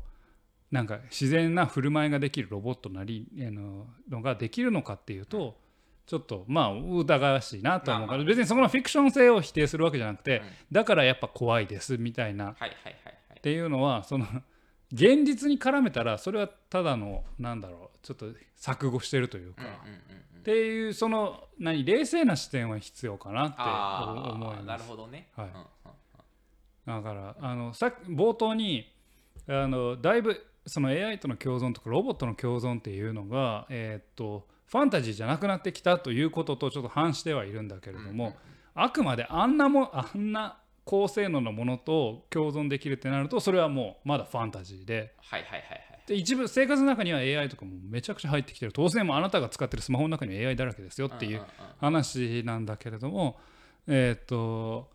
[0.71, 5.55] なんか自然な振る舞いができるロボットなりのができるのかっていうと
[6.05, 12.55] ちょっとまあ疑わしいなと思うから、別にそこのフィクション性を否定するわけじゃなくて、うんだからやっぱ怖いですみたいなっ。
[13.41, 14.25] ていうのはその
[14.91, 19.65] 現実に絡めたらそれはただのなんだろうちょっと錯誤してるというか、っ
[20.35, 20.43] うん。
[20.43, 23.61] ていうその何冷静な視点は必要かなって
[24.31, 24.65] 思います。
[24.65, 25.29] なるほどね。
[25.35, 25.49] はい
[26.85, 28.91] だからあのさ冒頭に
[29.47, 38.36] あのだいぶその AI との共存とかロボットの共存っていうのが、えーっとファンタジーじゃなくなってきたということとちょっと反してはいるんだけれども、
[38.73, 45.13] あくまであんなもあんな高性能なものと共存できるってなるとそれはもうまだファンタジーで。
[45.21, 45.84] はいはいはいはい。
[46.06, 48.73] で一部生活の中には AI とかもめちゃくちゃ入ってきてる。
[48.73, 51.41] 当然もうあなたが使ってるスマホの中には AI だらけですよっていう
[51.80, 53.39] 話なんだけれども、
[53.88, 54.92] えーっと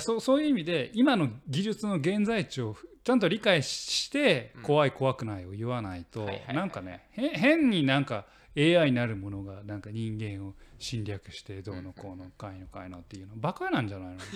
[0.00, 4.62] そそういう意味で今の技術の現在地をちゃんと理解してうん。
[4.62, 14.26] 怖い怖くないを言わないとなんかねへ変になんか AI なるものがなんか人間を侵略してどうのこうのかいのかいのっていうのバカなんじゃないのって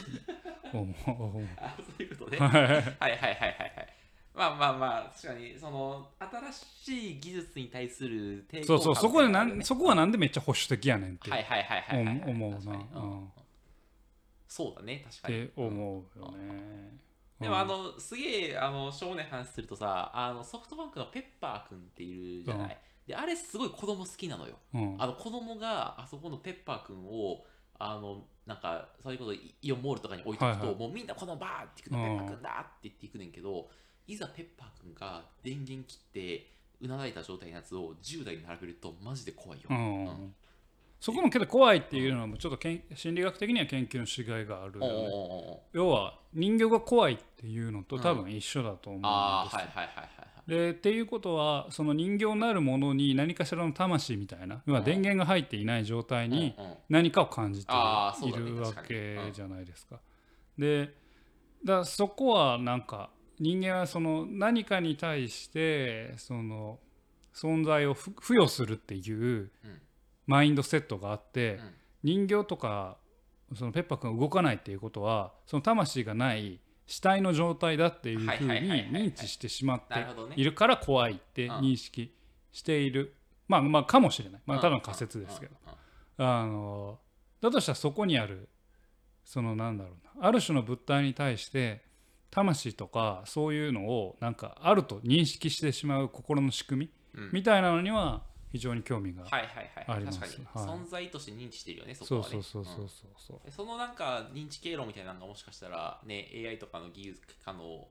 [0.72, 0.94] 思う。
[1.04, 2.38] そういうことね。
[2.38, 2.52] はい。
[2.52, 3.96] はいはいはいはいはい。
[4.34, 11.30] まあまあまあ、確かに、その、新しい技術に対する抵抗そうそうそこでなんそこはなんでめっちゃ保守的やねんって。
[12.26, 12.78] 思うな
[14.56, 15.48] そうだね、確っかに。
[15.48, 15.52] て。
[15.54, 16.98] 思うよね。
[17.38, 24.54] でもあのすげえあの少年話するとさあのソフトバンクのペッパーくんっているじゃない、であれすごい子供好きなのよ。
[24.72, 27.44] うん、あの子供があそこのペッパーくんを
[27.78, 30.74] あのなんかそういうことイイオンモールとかに置いとくと、はいはい。
[30.76, 33.68] もうみんなこのバーって行くとうんペッパーくんだって言っていくねんけど
[34.06, 39.76] いざペッパーくんが電源切ってうなだいた状態のやつを10台に並べるとマジで怖いよ、うん。
[39.76, 40.34] うん
[40.98, 50.50] そこもけど怖いっていうのはちょっとけん心理学的には研究のしがいがあるよね要は人形が怖いっていうのとうん多分一緒だと思うんですよ、ああはいはいはいはいはい。
[50.50, 56.54] でっていうことはその人形なるものに何かしらの魂みたいな要は電源が入っていない状態に
[56.88, 59.98] 何かを感じているわけじゃないですか。
[60.56, 60.94] で
[61.64, 66.78] だそこはなんか人間はその何かに対してその
[67.34, 69.16] 存在をふ付与するっていう
[69.64, 69.80] うん
[70.26, 71.74] マインドセットがあってうん。
[72.02, 72.98] 人形とか
[73.54, 78.50] そのペッパーくんが動かないっていうことはその魂がない死体の状態だっていうふうに
[78.92, 82.14] 認知してしまっているから怖いって認識
[82.52, 83.14] している、
[83.48, 84.40] まあまあかもしれない。
[84.46, 85.52] まあただの仮説ですけど、
[86.18, 86.98] あの
[87.40, 88.48] だとしたらそこにある
[89.24, 90.26] そのなんだろうな。
[90.26, 91.82] ある種の物体に対して
[92.30, 97.30] 魂とかそういうのをなんかあると認識してしまう心の仕組み、うん。
[97.32, 98.22] みたいなのには
[98.56, 99.96] 非常に興味が、はいはいはい。
[99.96, 100.20] あります。
[100.20, 100.78] 確かに、はい。
[100.80, 102.28] 存在として認知してるよねそこはね。
[102.30, 103.46] そうそうそううんそうそう。
[103.46, 107.88] でそのなんか認知経路みたいなのがもしかしたらね AI とかの技術かの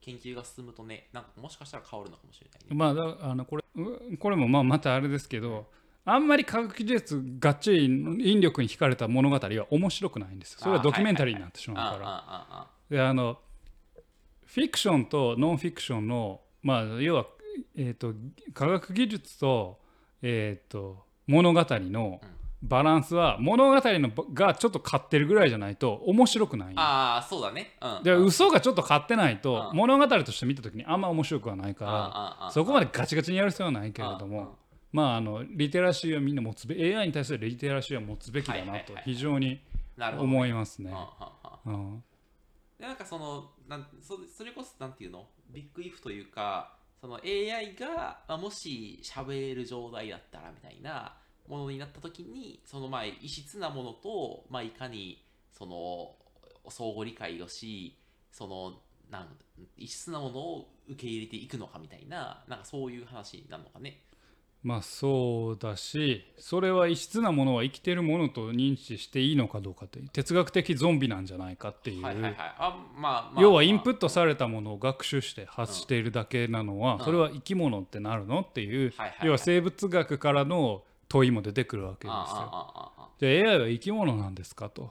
[0.00, 2.66] 研究が進むとねなんかもしかしたら変わるのかもしれないね。
[2.70, 5.66] まあだあのこれうこれもまあまたあれですけど
[6.04, 10.60] あんまり科学技術がっちり引力に惹かれた物語は面白くないんですよ。
[10.60, 12.08] それはドキュメンタリーになってしまうから。
[12.08, 13.38] あああであの
[14.46, 17.26] フィクションとノンフィクションのまあ要は、
[17.76, 18.14] えー、と
[18.54, 19.78] 科学技術と,、
[20.22, 22.20] えー、と物語の
[22.62, 26.72] バランスは物語のがちょっと勝ってるぐらいじゃないと面白くない。
[26.74, 27.76] ああそうだね。
[27.80, 28.02] うん。
[28.02, 28.24] でうん。
[28.26, 29.76] 嘘がちょっと勝ってないとうん。
[29.76, 34.56] 物語として見た時にあんま面白くはないからそこまでガチガチにやる必要はないけれども
[34.92, 39.02] まああのリテラシーはみんな持つべ AI に対するリテラシーは持つべきだないとはい。
[39.04, 39.60] 非常に
[40.18, 40.92] 思いますね。
[42.80, 45.26] なんかそのなんそそれこそなんていうの？
[45.50, 51.14] ビッグイフというかその AI が、まあ、もし喋れる状態だったらみたいな
[51.48, 56.14] ものになった時にそのまあ異質なものと、まあ、いかにその
[56.70, 57.96] 相互理解をし
[58.32, 58.74] その
[59.10, 59.28] なん
[59.76, 64.02] 異質なものを受け入れていくのかみたいななんかそういう話なのかね。
[64.62, 72.34] まあそうだしそれは異質なものは生きてるものと認知していいのかどうかっていう哲学的ゾンビなんじゃないかっていう、はいはいはい。
[72.38, 77.04] あまあ、まあ、要はインプット、トされたものを学習して発しているだけなのは、うん。
[77.04, 78.92] それは生き物ってなるのっていう、
[79.22, 82.92] 要は生物学からの問いも出てくるわけですよ。
[83.18, 84.90] じゃあ AI は生き物なんですかと。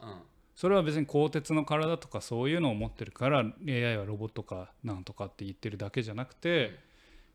[0.55, 6.79] それは別に鋼鉄の体とかそういうのを持ってるから AI はロボットかなんとかって言ってるだけじゃなくて、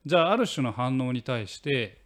[0.04, 2.01] じゃあある種の反応に対して、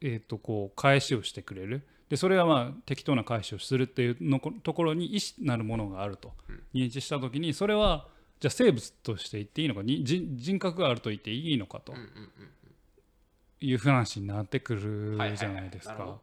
[0.00, 1.86] えー、とこう返しをしてくれる。
[2.08, 6.32] でそれはまあ適当な返しをするっていうのこところに意思なるものがあると。
[6.48, 6.62] うん。
[6.74, 8.08] 認知した時にそれは
[8.40, 11.92] じゃあ生物として言っていいのかに人人格があると言っていいのかと。
[11.92, 12.48] うんうんうん
[13.60, 16.18] いう話になってくるじゃないですか。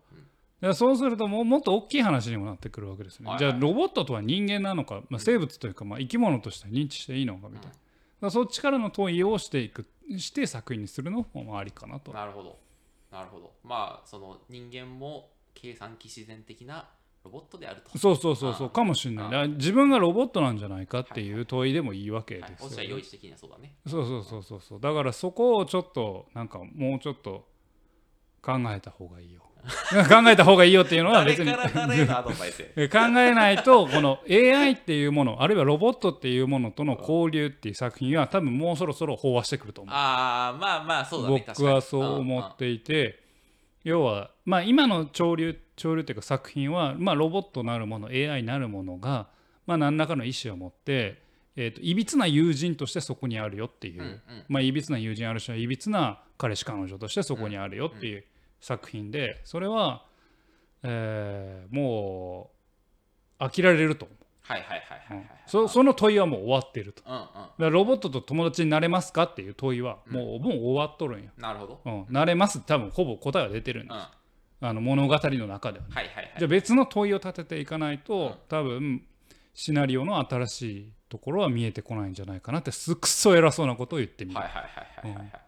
[0.62, 3.30] だそうするともうもっと大きい話にもなってくるわけですね。
[3.30, 7.80] はいじゃあロボットとは人間なのか、まあ、生物というかまあ生き物として認知していいのかみたいな、だか
[8.22, 9.86] らそっちからの問いをしていく
[10.18, 12.14] して作品にするのもありかなと。
[12.14, 12.58] なるほど。
[13.16, 13.54] なるほど。
[13.64, 16.90] まあ、その人間も計算機自然的な
[17.24, 17.98] ロボットであると。
[17.98, 19.50] そうそうそうそうあかもしれない。
[19.50, 23.76] 自分がロボットなんじゃないかっていう問いでもいいわけではい、すよ、おっしゃる用意的にはそうだね。
[23.88, 24.80] そうそうそうそうそう。
[24.82, 27.48] だからそこをちょっとなんかもうちょっと
[28.42, 29.45] 考えた方がいいよ
[30.08, 31.52] 考えた方がいいよっていうのは誰別に。
[32.90, 39.94] 考えないとこの AI っていうものあるいはロボットっていうものとの交流っていう作品は多分もうそろそろ飽和してくると思う。
[39.94, 41.46] ああ、まあまあ、そうだね。
[41.48, 43.20] 僕はそう思っていて
[43.84, 49.28] 要はまあ今の潮流潮流っていうか作品はまあロボットなるもの AI なるものが
[49.66, 51.24] まあ何らかの意思を持って
[51.56, 54.22] えーといびつな友人としてそこにあるよっていう、うんうん。
[54.48, 58.24] まあいびつな友人あるしはいびつな彼氏彼女としてそこにあるよっていう
[58.66, 60.06] 作品でそれは、
[60.82, 62.50] えーも
[63.40, 64.18] う飽きられると思う。
[64.42, 65.28] はいはいはいはいはい。
[65.46, 67.04] そその問いはもう終わってると。
[67.04, 67.26] だうんうん。
[67.26, 71.30] からロボットと友達になれますかっていう問いはもう,、もう終わっとるんよ。
[71.38, 71.82] なるほど。
[71.86, 73.88] うん、なれます多分ほぼ答えは出てるんうん。
[73.90, 74.12] です、は
[74.62, 76.34] あの物語の中では、いはいはい。
[76.40, 79.04] じゃあ別の問いを立てていかないと、うん多分
[79.54, 85.42] シナリオの新しいところは見えてこないんじゃないかなってすっくそ偉そうなことを言ってみる、はいはいはいはいはいはい。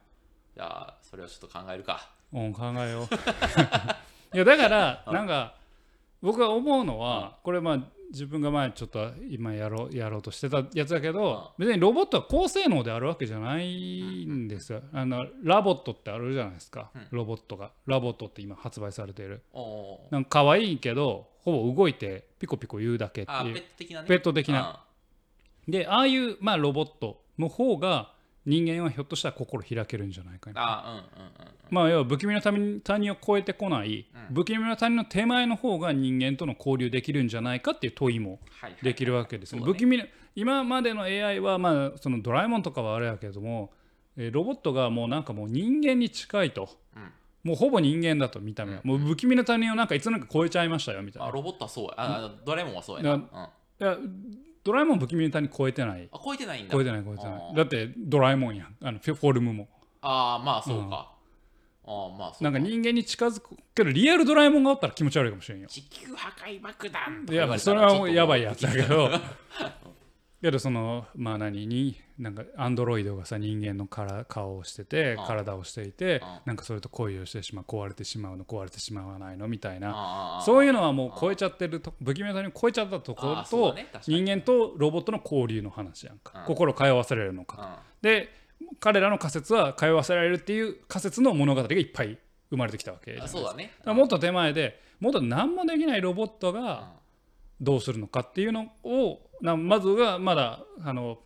[0.56, 2.17] じゃあ、それをちょっと考えるか。
[2.34, 3.08] うん、考えよう。
[4.36, 5.56] いやだからうんなんか
[6.22, 7.80] 僕が思うのは、これまあ
[8.12, 14.82] 自分が前ちょっと今やろうやろうとしてたやつだけど、別にロボットは高性能であるわけじゃないんですよ。
[14.94, 17.08] あの LOVOT ってあるじゃないですか、うん。
[17.12, 17.72] ロボットが。
[17.86, 19.44] LOVOT って今発売されている。
[20.10, 23.54] なんか可愛いけどほぼ動いてピコピコ言うだけっていう。
[23.54, 24.08] ペット的なね。
[24.08, 24.84] ペット的な。
[25.68, 28.14] でああいうまあロボットの方が
[28.48, 30.62] 人間はひょっとしたら心開けるんじゃないかな。
[30.64, 31.52] あうんうんうんうん。
[31.70, 34.36] まあ要は不気味な谷谷を越えてこない、うん。
[34.36, 38.40] 不気味な谷の手前の方が人間との交流できるんじゃないかっていう問いも
[38.82, 39.62] できるわけですね。
[39.62, 43.74] 不気味な今までの AI は、まあ、そのドラえもんとかはあれやけども、
[44.16, 47.12] えーロボットがもうなんかもう人間に近いと、うん。
[47.44, 48.76] もうほぼ人間だと見た目。
[48.76, 51.28] は、もう不気味な谷をなんかいつの間にか超えちゃいましたよみたいな。
[51.28, 51.94] あロボットはそうや。
[51.98, 53.16] ああのドラえもんはそうやな、だ
[53.82, 54.10] うん、いや
[54.68, 56.10] ドラえもん不気味な谷超えてない？
[56.12, 56.74] あ超えてないんだ。
[56.74, 57.56] 超えてない超えてない。
[57.56, 58.76] だってドラえもんやん。
[58.84, 59.70] あのフォルムも。
[60.02, 61.12] ああまあそうか、
[61.86, 65.68] ああまあそうなんか人間に近づくけどリアルドラえもんがおったら気持ち悪いかもしれんよ。
[65.68, 69.10] 地球破壊爆弾いやそれはやばいやつだけど。
[70.42, 72.00] けどそのまあ何に？
[72.18, 80.42] なんかアンドロイドがさ人間のから顔をしててあ体をしていてあなんかそれと恋をしてしまう壊れてしまうの壊れてしまわないのみたいな。
[80.46, 83.76] そういうのはもう超えちゃってると不気味な谷を超えちゃったところと
[84.08, 86.40] 人間とロボットの交流の話やんか。
[86.40, 86.46] うん。
[86.46, 88.10] 心通わせられるのかうん。
[88.10, 88.30] で
[88.80, 92.18] 彼らの仮説は通わせられるっていう仮説の物語がいっぱい
[92.50, 93.74] 生まれてきたわけそうだね。
[93.80, 96.94] だからもっと手前でもっと何もできないロボットが
[97.62, 101.20] どうするのかっていうのをなまずはまだあの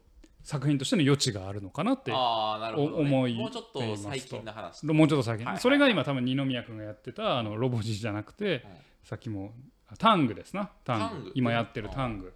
[0.44, 4.86] 作品としての余地があるのかなって思いもうちょっと最近の話。
[4.86, 5.62] もうちょっと先に、はいはい。
[5.62, 8.66] それが今多分二宮君がやってたあのロボジじゃなくて、
[9.04, 9.52] さっきも
[9.88, 10.72] あタングですな。
[10.84, 11.32] タング。
[11.36, 12.34] 今やってるタング。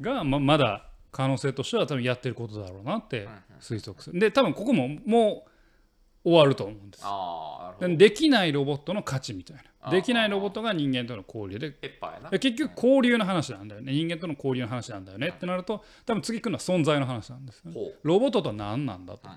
[0.00, 3.28] がままだ可能性としては多分やってることだろうなって
[3.60, 4.18] 推測する。
[4.18, 5.46] で多分ここもも
[6.24, 7.88] う終わると思うんですああなるほど。
[7.88, 11.70] でできないロボットの価値みたいなできないロボットが人間との交流で。
[11.70, 12.30] ペッパーやな。
[12.30, 13.92] で結局交流の話なんだよね。
[13.92, 15.28] 人間との交流の話なんだよね。
[15.28, 19.28] ってなると多分次来るのは存在の話なんですよロボットとは何なんだと。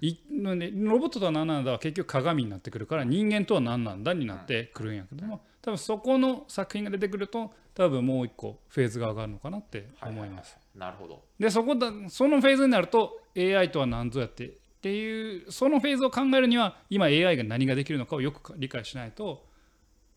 [0.00, 10.56] いロボットとは何なんだは結局鏡になってくるから人間とは何なんだになってくるんやけども多分そこの作品が出てくると多分もう一個フェーズが上がるのかなって思います。
[10.74, 11.22] なるほど。
[11.38, 19.47] でそこだそのフェーズになると AI とは何ぞやってっていうそのフェーズを考えるには今 AI が何ができるのかをよく理解しないと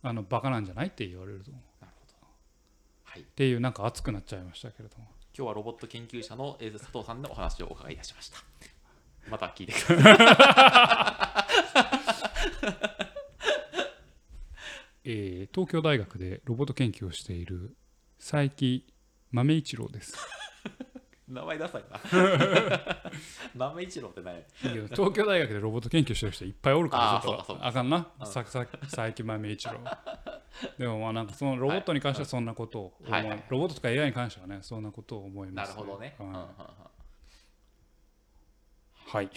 [0.04, 1.64] あのバカなんじゃないって言われると思う。
[1.86, 2.28] なるほど。
[3.04, 3.22] はい。
[3.22, 5.06] っていうなんか熱くなっちゃいましたけれども。
[5.38, 8.38] 今日はロボット研究者のえー佐藤さんのお話をお伺いいたしました。
[9.30, 11.52] また聞いてください。
[15.04, 17.76] えー東京大学でロボット研究をしている
[18.20, 18.84] 佐伯
[19.32, 20.16] 豆一郎です
[21.32, 22.00] 名前ダサいな。
[23.56, 24.36] 豆一郎って何？
[24.36, 24.44] やい
[24.78, 27.62] や東京大学でロボット研究してる人いっぱいおるからちょっあーそうかそうか。
[27.62, 28.08] とあかんな。
[28.20, 28.26] うん。
[28.26, 29.74] ささ佐伯豆一郎。
[30.78, 33.30] でもまあなんかそのロボットに関してはそんなことを思いはい。
[33.30, 35.78] はいロボットとか AI に関してはねそんなことを思いなます。
[35.78, 36.48] るほどね、ううんんうんうん。
[39.08, 39.30] はい。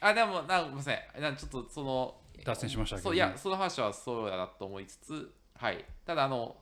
[0.00, 1.08] あでもなごめんなさい。
[1.20, 5.84] なちょっとその脱線しましたけどそういやその話はそうだなと思いつつはい。
[6.04, 6.56] ただあの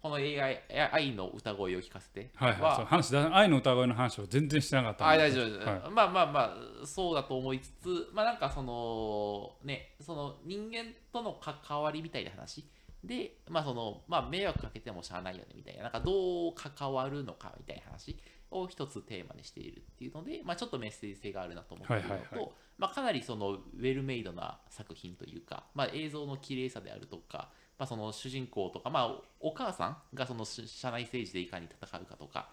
[0.00, 2.30] この AI, AI の歌声を聞かせて。
[2.36, 2.76] はいはい。
[2.76, 5.90] そう話だ愛の歌声の話を全然してなかった大丈夫です、はい。
[5.90, 6.40] まあまあま
[6.82, 12.64] あそうだと思いつつまあなんかそのねその人間との関わりみたいな話。
[13.04, 15.84] でまあそのまあ迷惑かけてもしゃあないよねみたいな。
[15.84, 18.16] なんかどう関わるのかみたいな話。
[18.50, 22.50] を一つテーマにしているっていうのでまあちょっとメッセージ性があるなと思っているのと、はいはいはい。
[22.78, 32.48] まあかなりそのウェルメイドな作品というかまあ映像の綺麗さであるとかまあ、その主人公とか、まあ、おお母さんがそのし社内政治でいかに戦うかとか、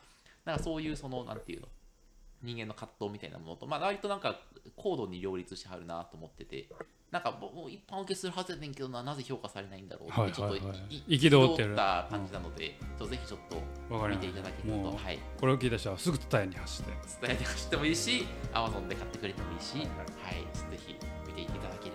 [0.45, 1.67] なんかそういうその、なんていうの、
[2.43, 4.39] 人間の葛藤みたいなものと、まあ、割となんか
[4.75, 6.69] 高度に両立してはるなと思ってて、
[7.11, 11.75] なんかもう一般受けするはずやねんけどな、なぜ評価されないんだろうって、はいちょっと憤ってる。
[11.75, 16.91] た感じなので、ちょっとぜひちょっと見ていただけると、はい、これを聞いた人はすぐ伝えに走って。
[17.25, 19.95] 伝えて走ってもいいし、Amazon で買ってくれてもいいし、はいはい、
[20.71, 21.94] ぜひ見ていただけれ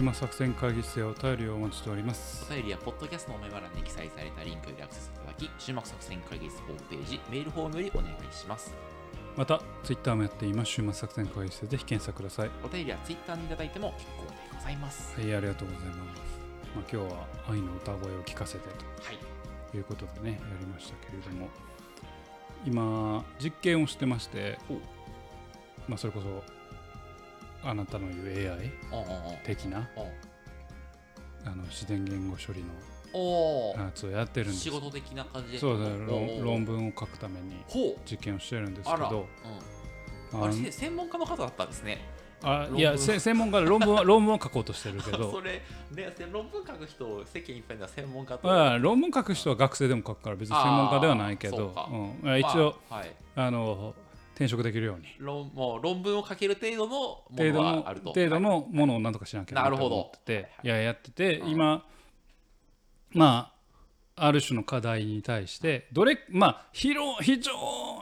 [0.00, 8.74] 週末作戦会議室へお便りをお待ちしておりますお便りはポッドキャストのメモ欄に記載されたリンクよりアクセスいただき、終幕作戦会議室ホームページ、メールフォームよりお願いします。
[9.36, 15.20] またツイッターもやっています週末作戦会議室でぜひ検索くださいお便りはツイッターにいただいても結構でございます。
[15.20, 16.20] はいありがとうございます、
[16.74, 19.18] まあ、今日は愛の歌声を聞かせてはい。
[19.70, 21.48] ということでねやりましたけれども
[22.64, 24.58] 今実験をしてまして
[25.86, 26.59] まあそれこそ
[27.62, 28.72] あなたの言う AI
[29.44, 29.88] 的な
[31.44, 32.64] あの自然言語処理
[33.12, 34.64] おのやつをやってるんです。
[34.64, 35.58] 仕事的な感じで。
[35.58, 35.84] そうだ
[36.42, 37.56] 論文を書くために。
[38.08, 38.90] 実験をしてるんです。
[38.90, 39.26] けど
[40.32, 41.98] うん、あれせ専門家の方だったんですね。
[42.42, 48.50] あいやせ専門家で論文は 論文を書こうとしてるけそどれね論文書く人世間いっぱいには専門家と。
[48.50, 51.74] あ論文書く人は学生でも書くから別に専門家ではないけど。
[52.22, 53.14] うん、一応、まあはい。
[53.36, 53.94] あの
[54.40, 55.04] 転職できるように。
[55.18, 58.14] 論もう論文を書ける程度のもの程度のはあると。
[58.14, 61.50] 程度のものをなんとかしなきゃなとなるほど思ってて、はいややってて、うん。
[61.50, 61.84] 今
[63.12, 63.52] ま
[64.16, 67.52] あある種の課題に対してどれまあ広非常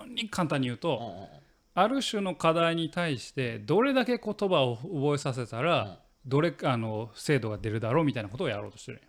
[0.07, 1.29] に簡単に言うと、
[1.75, 5.97] ある種の課題に対してどれだけ言葉を覚えさせたら、うん。
[6.25, 9.03] どれあの精度が出るだろうみたいなことをやろうとしてる。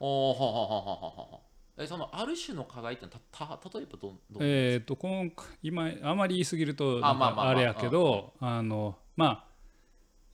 [1.80, 5.32] えそのある種の課題ってたた例えばどんどんえー、とこの
[5.64, 9.50] 今あまり言い過ぎるとあれやけどあのまあ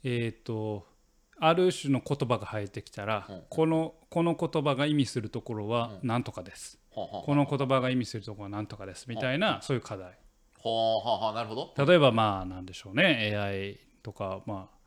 [0.04, 0.88] えっ、と
[1.40, 3.42] ある種の言葉が入ってきたら、うん。
[3.50, 9.06] このこの言葉が意味するところはう何とかです、はははこの言葉が意味するところは何とかです。
[9.10, 10.18] みたいな、そういう課題。
[10.64, 11.74] はははなるほど。
[11.86, 13.36] 例えばまあなんでしょうね。
[13.36, 14.78] AI とかまあ、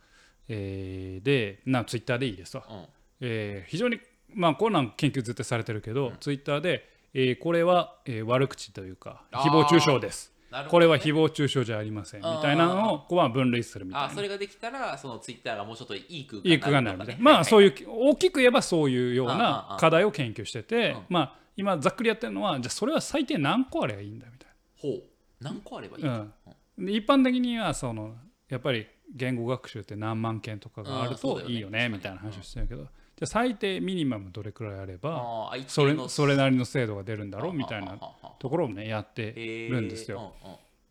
[0.49, 2.87] えーでなツイッターでいいですわ、うん。
[3.21, 4.01] えー非常に
[4.35, 10.33] まあこんなん研究ずっとされてるけど、ツイッターで、えーこれは、えー悪口というか誹謗中傷です。
[10.53, 10.67] ね。
[10.69, 12.21] これは誹謗中傷じゃありません。
[12.21, 14.07] みたいなのをこうは分類するみたいな。
[14.07, 21.03] あそれができたらそのツイッターがもうちょっといい空間いい句がなるみたいなまあそうういう大きく言えばそういうような課題を研究しててうん。
[21.09, 25.03] まあ今ざっくりやってるのはじゃあそれは最低何個あればいいんだみたいほう。
[25.41, 28.15] 何個あればいいうん、で一般的にはその
[28.49, 32.87] やっぱり言語学習って何万件とかがあるといいよねみたいな話をしてるけど
[33.19, 37.99] じゃあ最低ミニマムどれくらいあればそれそれなりの精度が出るんだろうみたいな
[38.39, 39.33] ところをねやって
[39.69, 40.35] るんですよ。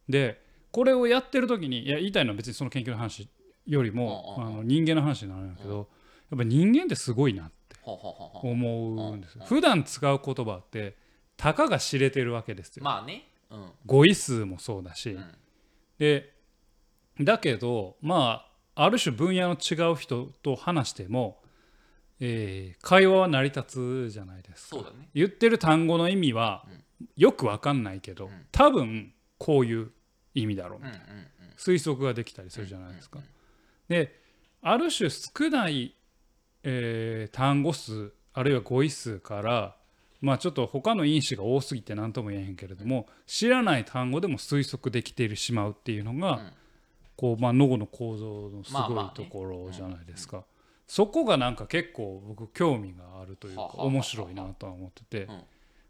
[0.10, 0.42] で
[0.74, 3.30] これをやってる時にいや言いたいのは別にその研究の話
[3.66, 5.88] よりもあの人間の話になるんだけど
[6.30, 9.40] やっぱ人間ってすごいなって思うんです。
[9.46, 10.98] 普段使う言葉って
[11.38, 12.84] たかが知れてるわけですよ。
[12.84, 13.24] まあね。
[13.50, 13.72] うん。
[13.86, 15.12] 語彙数もそうだし。
[15.12, 15.26] うん。
[15.98, 16.34] で
[17.22, 18.44] だけどま
[18.76, 21.42] あある種分野の違う人と話しても、
[22.20, 24.78] えー会話は成り立つじゃないですか。
[24.78, 25.10] そうだね。
[25.14, 26.66] 言ってる単語の意味は
[27.16, 28.30] よくわかんないけど、ん。
[28.52, 29.92] 多分こういう
[30.34, 31.02] 意味だろう、うんうんうん。
[31.58, 33.20] 推測ができたりするじゃないですか。
[33.20, 34.06] うんうん。
[34.06, 34.20] で
[34.62, 35.96] ある種少ない、
[36.64, 39.76] えー単語数あるいは語彙数から
[40.20, 46.52] まあちょっと他の因子が多すぎて何とも言えへんけれども知らない単語でも推測できてしまうっていうのが、うん。
[47.16, 49.12] こうまあ脳の構造のすごいまあまあね。
[49.16, 50.44] ところじゃないですか。
[50.88, 55.24] そこがなんか結構僕興味があるというか面白いなとは思ってて。
[55.26, 55.42] うん。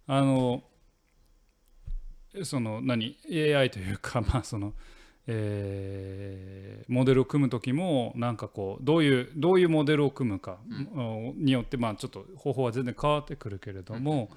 [0.08, 0.64] あの
[2.43, 4.74] その何？AI というか まあその
[5.28, 10.58] えーモデルを組む時もなんかこうどういうどういうモデルを組むか
[11.36, 14.30] によってまあちょっと方法は全然変わってくるけれども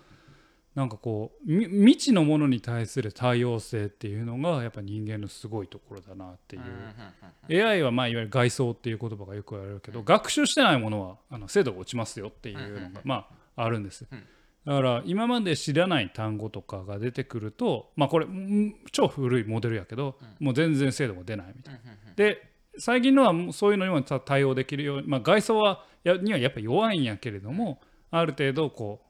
[0.75, 7.67] なんかこうみ未知のものに対する対応性っていうのがやっぱ人間のすごいところだなっていう。
[7.67, 14.23] AI はまあいわゆる外装っていう言葉がよく言われるけど、学習してないものはあの精度が落ちますよっていうのがまああるんです、うん。
[14.65, 21.81] だから今まで知らない単語とかが出てくるとまあこれうん超古いモデルやけど、もう全然精度が出ないみたいな、
[22.15, 22.49] で
[22.79, 27.81] 最近のはそういうのにもた対応できるように、まあ、外装はやにはやっぱ弱いんやけれども
[28.13, 29.10] ある程度こうん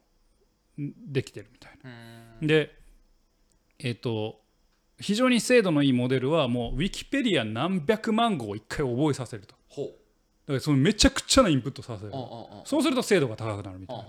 [0.77, 1.89] できてるみたいな。
[2.41, 2.47] うん。
[2.47, 2.75] で
[3.79, 4.41] えっ、と
[4.99, 9.55] 非常に精度のいいモデルはもうウィキペディア何百万語を一回覚えさせると。
[9.75, 9.83] だ
[10.47, 12.11] からそのめちゃくちゃなインプットさせる。
[12.11, 14.03] うんうんうんそうすると精度が高くなるみたいな。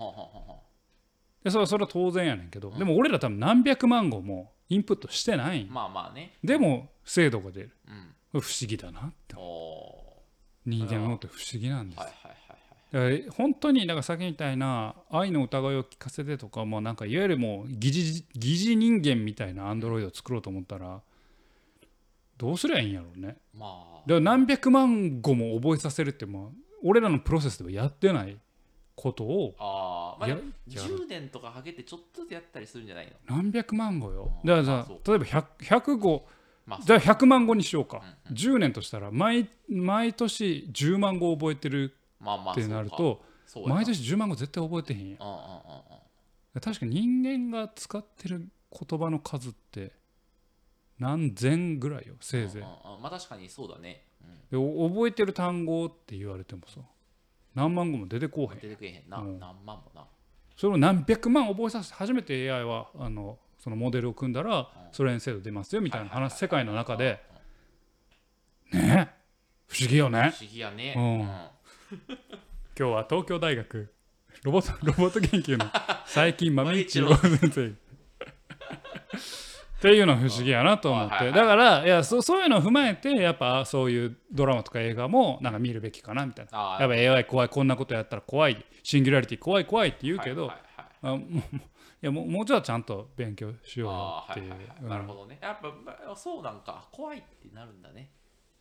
[1.43, 5.63] でそれはそれは当然やねんけどでも俺ら多分何百万語もインプットしてない。
[5.63, 6.37] んまあまあね。
[6.43, 7.71] でも精度が出る。
[8.33, 8.41] うん。
[8.41, 9.35] 不思議だなって。
[9.35, 10.21] お
[10.65, 11.99] 人間の脳って不思議なんです。
[11.99, 12.42] はいはい
[12.93, 21.01] だから本当にだからさっきみたいな愛の疑いを聞かせてとかもうなんかいわゆるもう疑似疑似人間みたいなアンドロイドを作ろうと思ったら
[22.37, 23.37] どうすりゃいいんやろうね。
[23.57, 24.01] まあ。
[24.05, 26.43] だから何百万語も覚えさせるってまあ
[26.83, 28.37] 俺らのプロセスではやってない
[28.95, 30.95] ことをやあーまあでもやる。
[30.99, 33.37] 10年とかかけてちょっとずつやったりするんじゃないの？
[33.37, 34.33] 何百万語よ。
[34.43, 34.47] うん。
[34.47, 36.27] だからさ例えば 100, 100語。
[36.67, 38.03] まあじゃあ100万語にしようか。
[38.29, 43.21] うん10年としたら毎毎年10万語覚えてるまあまあってなると
[43.65, 45.17] 毎年10万語絶対覚えてへんや
[46.61, 49.91] 確かに人間が使ってる言葉の数って
[50.99, 52.61] 何千ぐらいよせいぜい。
[52.61, 54.05] まあ確かにそうだね。
[54.51, 54.89] うん。
[54.89, 56.79] 覚えてる単語って言われてもさ
[57.55, 58.59] 何万語も出てこうへん。
[58.59, 59.17] 出てくれへんな。
[59.17, 59.39] うん。
[59.39, 60.05] 何万もな。
[60.55, 64.65] それを何百万覚えさせて初めて AI はあのそのモデルを組んだらうん。
[64.91, 67.19] それに精度出ますよみたいな話世界の中で。
[68.71, 69.09] ね。
[69.09, 69.23] え
[69.67, 70.31] 不思議よね。
[70.37, 70.93] 不思議やね。
[70.95, 71.19] うん。
[71.21, 71.52] うん
[72.77, 73.93] 今日は東京大学
[74.43, 75.65] ロボット ロボット研究の
[76.05, 77.75] 最近豆一郎豆先生っ
[79.81, 81.31] ていうのは不思議やなと思って。
[81.31, 86.77] だからいやそそういうのを踏まえてやっぱそういうドラマとか映画もなんか見るべきかなみたいな。
[86.79, 90.51] やっぱ AI 怖いこんなことやったら怖いシンギュラリティ怖い怖いって言うけど、
[91.01, 91.19] あもう
[92.01, 94.89] いやもうもうちょっとちゃんと勉強しようっていう、はいはいはい。
[94.89, 95.37] なるほどね。
[95.41, 98.11] やっぱ、まあそうなんか、怖いってなるんだね。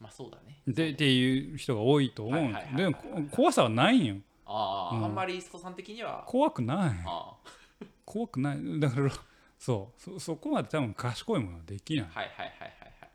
[0.03, 0.59] まあそうだね。
[0.67, 2.77] でっていう人が多いと思うはいはいはいはい。
[2.77, 4.17] でもこ怖さはないんよ。
[4.45, 5.05] ああ、うん。
[5.05, 6.25] あんまりストさん的には。
[6.27, 7.03] 怖くない。
[7.07, 7.35] あ
[8.05, 8.81] 怖くない。
[8.81, 9.11] だから
[9.59, 10.01] そう。
[10.01, 12.05] そそこまで多分賢いものはできない。
[12.13, 12.69] あはいはいはいはい
[13.01, 13.11] はい。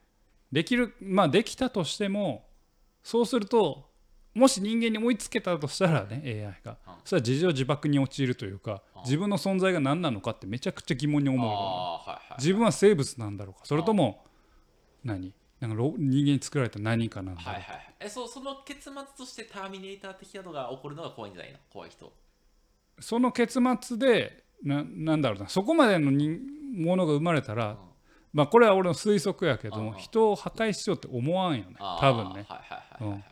[0.50, 2.48] できるまあできたとしても
[3.04, 3.90] そうすると
[4.34, 6.78] もし人間に追いつけたとしたらね AI が。
[6.88, 6.94] うん。
[7.04, 9.02] それは自情自爆に陥るというかうん。
[9.02, 12.38] 自分の存在が何なのかってめちゃくちゃ疑問に思うよああ、はいはい。
[12.38, 13.66] 自分は生物なんだろうか。
[13.66, 14.24] それとも
[15.04, 15.34] 何？
[15.60, 17.42] なんかろ人間に作られた何かなんだ。
[17.42, 17.64] はいはい。
[17.64, 17.96] はい。
[18.02, 21.58] え、そう、その結末としてターミネーター的なのが起こるのが怖いんじゃないの？
[21.72, 22.14] 怖い人。
[23.00, 25.50] その結末でななんだろうな。
[25.50, 26.40] そこまでの人
[26.76, 27.78] ものが生まれたら、うん。
[28.34, 29.98] まあこれは俺の推測やけども、うんうん。
[29.98, 31.76] 人を破壊しようって思わんよね。
[31.80, 32.46] あー多分ね。
[32.48, 32.62] は
[33.00, 33.24] いはい。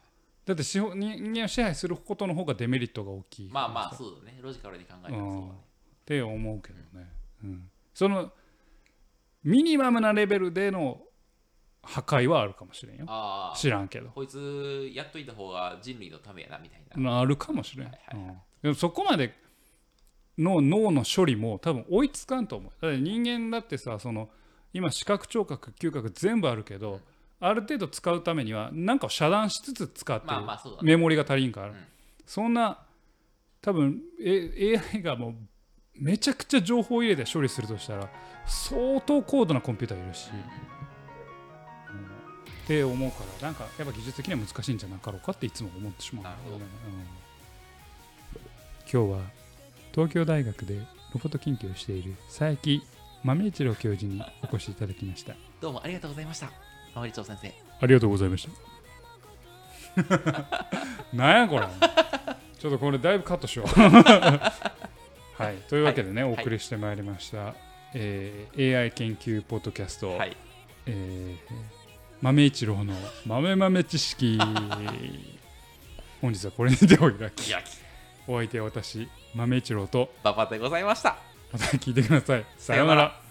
[0.45, 3.49] だって人間を支配することの方がデメリットが大きい。
[3.51, 4.39] まあまあ、っそうだね。
[4.41, 5.51] ロジカルに考えたらそうだね。
[6.05, 7.11] て思うけどね、
[7.43, 7.69] うん。
[7.93, 8.31] その
[9.43, 11.01] ミニマムなレベルでの
[11.85, 13.05] 破壊はあるかもしれんよ。
[13.55, 14.09] 知らんけど。
[14.09, 17.01] こいつやっといた方が人類のためやなみたいな。
[17.01, 18.27] まああるかもしれん、はいはいはい。
[18.27, 18.37] うん。
[18.63, 19.33] でもそこまで
[20.37, 22.71] の脳の処理も多分追いつかんと思う。
[22.81, 24.29] だって人間だってさその
[24.73, 26.99] 今視覚聴覚嗅覚全部あるけど、
[27.39, 30.83] ある程度使うためには何かを遮断しつつ使ってる、まあまあそうだね。
[30.83, 31.75] メモリが足りんから、うん。
[32.25, 32.79] そんな
[33.61, 35.35] 多分え AI がもう
[35.95, 38.09] めちゃくちゃ情報を入れて処理するとしたら
[38.45, 40.74] 相当高度なコンピューターいるし、うん
[42.65, 46.63] って思うからなんかやっぱ技術的には難しいんじゃなかろうかっていつも思ってしまう、なるほどうん
[48.91, 49.29] 今日は
[49.93, 52.81] 東京大学でロボット研究をしている佐伯
[53.23, 56.51] 豆一郎教授にお越しいただきましたどうもありがとうございました。
[56.93, 57.53] まわりちょう先生。
[57.81, 58.47] ありがとうございまし
[59.97, 60.65] た。
[61.13, 61.67] なんやこれ。
[62.59, 63.67] ちょっとこれだいぶカットしよう。
[65.41, 67.55] はい、というわけでね、はいお送りしてまいりました、
[67.93, 70.37] えー AI 研究ポッドキャスト、はい。
[70.85, 71.74] えー
[72.21, 72.93] 豆一郎の
[73.25, 74.39] 豆豆知識。
[76.21, 77.53] 本日はこれにてお開き。
[78.27, 81.17] お相手は私、豆一郎と、ババでございました。
[81.51, 82.45] また聞いてください。
[82.57, 83.24] さようなら。